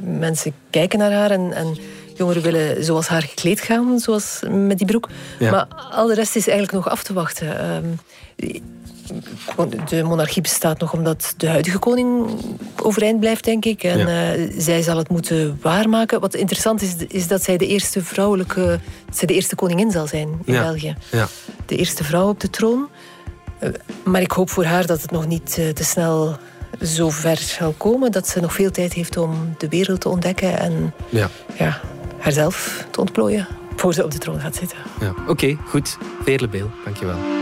mensen 0.00 0.52
kijken 0.70 0.98
naar 0.98 1.12
haar 1.12 1.30
en, 1.30 1.52
en, 1.52 1.76
jongeren 2.16 2.42
willen 2.42 2.84
zoals 2.84 3.08
haar 3.08 3.22
gekleed 3.22 3.60
gaan, 3.60 3.98
zoals 3.98 4.40
met 4.50 4.78
die 4.78 4.86
broek. 4.86 5.08
Ja. 5.38 5.50
Maar 5.50 5.66
al 5.90 6.06
de 6.06 6.14
rest 6.14 6.36
is 6.36 6.48
eigenlijk 6.48 6.84
nog 6.84 6.88
af 6.92 7.02
te 7.02 7.12
wachten. 7.12 7.98
De 9.88 10.02
monarchie 10.02 10.42
bestaat 10.42 10.80
nog 10.80 10.92
omdat 10.92 11.34
de 11.36 11.48
huidige 11.48 11.78
koning 11.78 12.26
overeind 12.82 13.20
blijft, 13.20 13.44
denk 13.44 13.64
ik. 13.64 13.82
En 13.82 13.98
uh, 13.98 14.52
zij 14.58 14.82
zal 14.82 14.96
het 14.96 15.08
moeten 15.08 15.58
waarmaken. 15.62 16.20
Wat 16.20 16.34
interessant 16.34 16.82
is, 16.82 16.94
is 17.08 17.26
dat 17.26 17.42
zij 17.42 17.56
de 17.56 17.66
eerste 17.66 18.04
vrouwelijke... 18.04 18.80
zij 19.12 19.26
de 19.26 19.34
eerste 19.34 19.54
koningin 19.54 19.90
zal 19.90 20.06
zijn 20.06 20.28
in 20.44 20.52
ja. 20.52 20.62
België. 20.62 20.96
Ja. 21.10 21.28
De 21.66 21.76
eerste 21.76 22.04
vrouw 22.04 22.28
op 22.28 22.40
de 22.40 22.50
troon. 22.50 22.88
Uh, 23.60 23.68
maar 24.04 24.20
ik 24.20 24.30
hoop 24.30 24.50
voor 24.50 24.64
haar 24.64 24.86
dat 24.86 25.02
het 25.02 25.10
nog 25.10 25.26
niet 25.26 25.56
uh, 25.58 25.68
te 25.68 25.84
snel 25.84 26.36
zo 26.82 27.10
ver 27.10 27.36
zal 27.36 27.74
komen. 27.76 28.12
Dat 28.12 28.28
ze 28.28 28.40
nog 28.40 28.52
veel 28.52 28.70
tijd 28.70 28.92
heeft 28.92 29.16
om 29.16 29.54
de 29.58 29.68
wereld 29.68 30.00
te 30.00 30.08
ontdekken. 30.08 30.58
En 30.58 30.94
ja. 31.08 31.30
Ja, 31.58 31.80
haarzelf 32.18 32.86
te 32.90 33.00
ontplooien. 33.00 33.46
Voor 33.76 33.94
ze 33.94 34.04
op 34.04 34.10
de 34.10 34.18
troon 34.18 34.40
gaat 34.40 34.56
zitten. 34.56 34.78
Ja. 35.00 35.08
Oké, 35.08 35.30
okay, 35.30 35.58
goed. 35.66 35.98
Veerle 36.24 36.48
Beel, 36.48 36.70
dankjewel. 36.84 37.41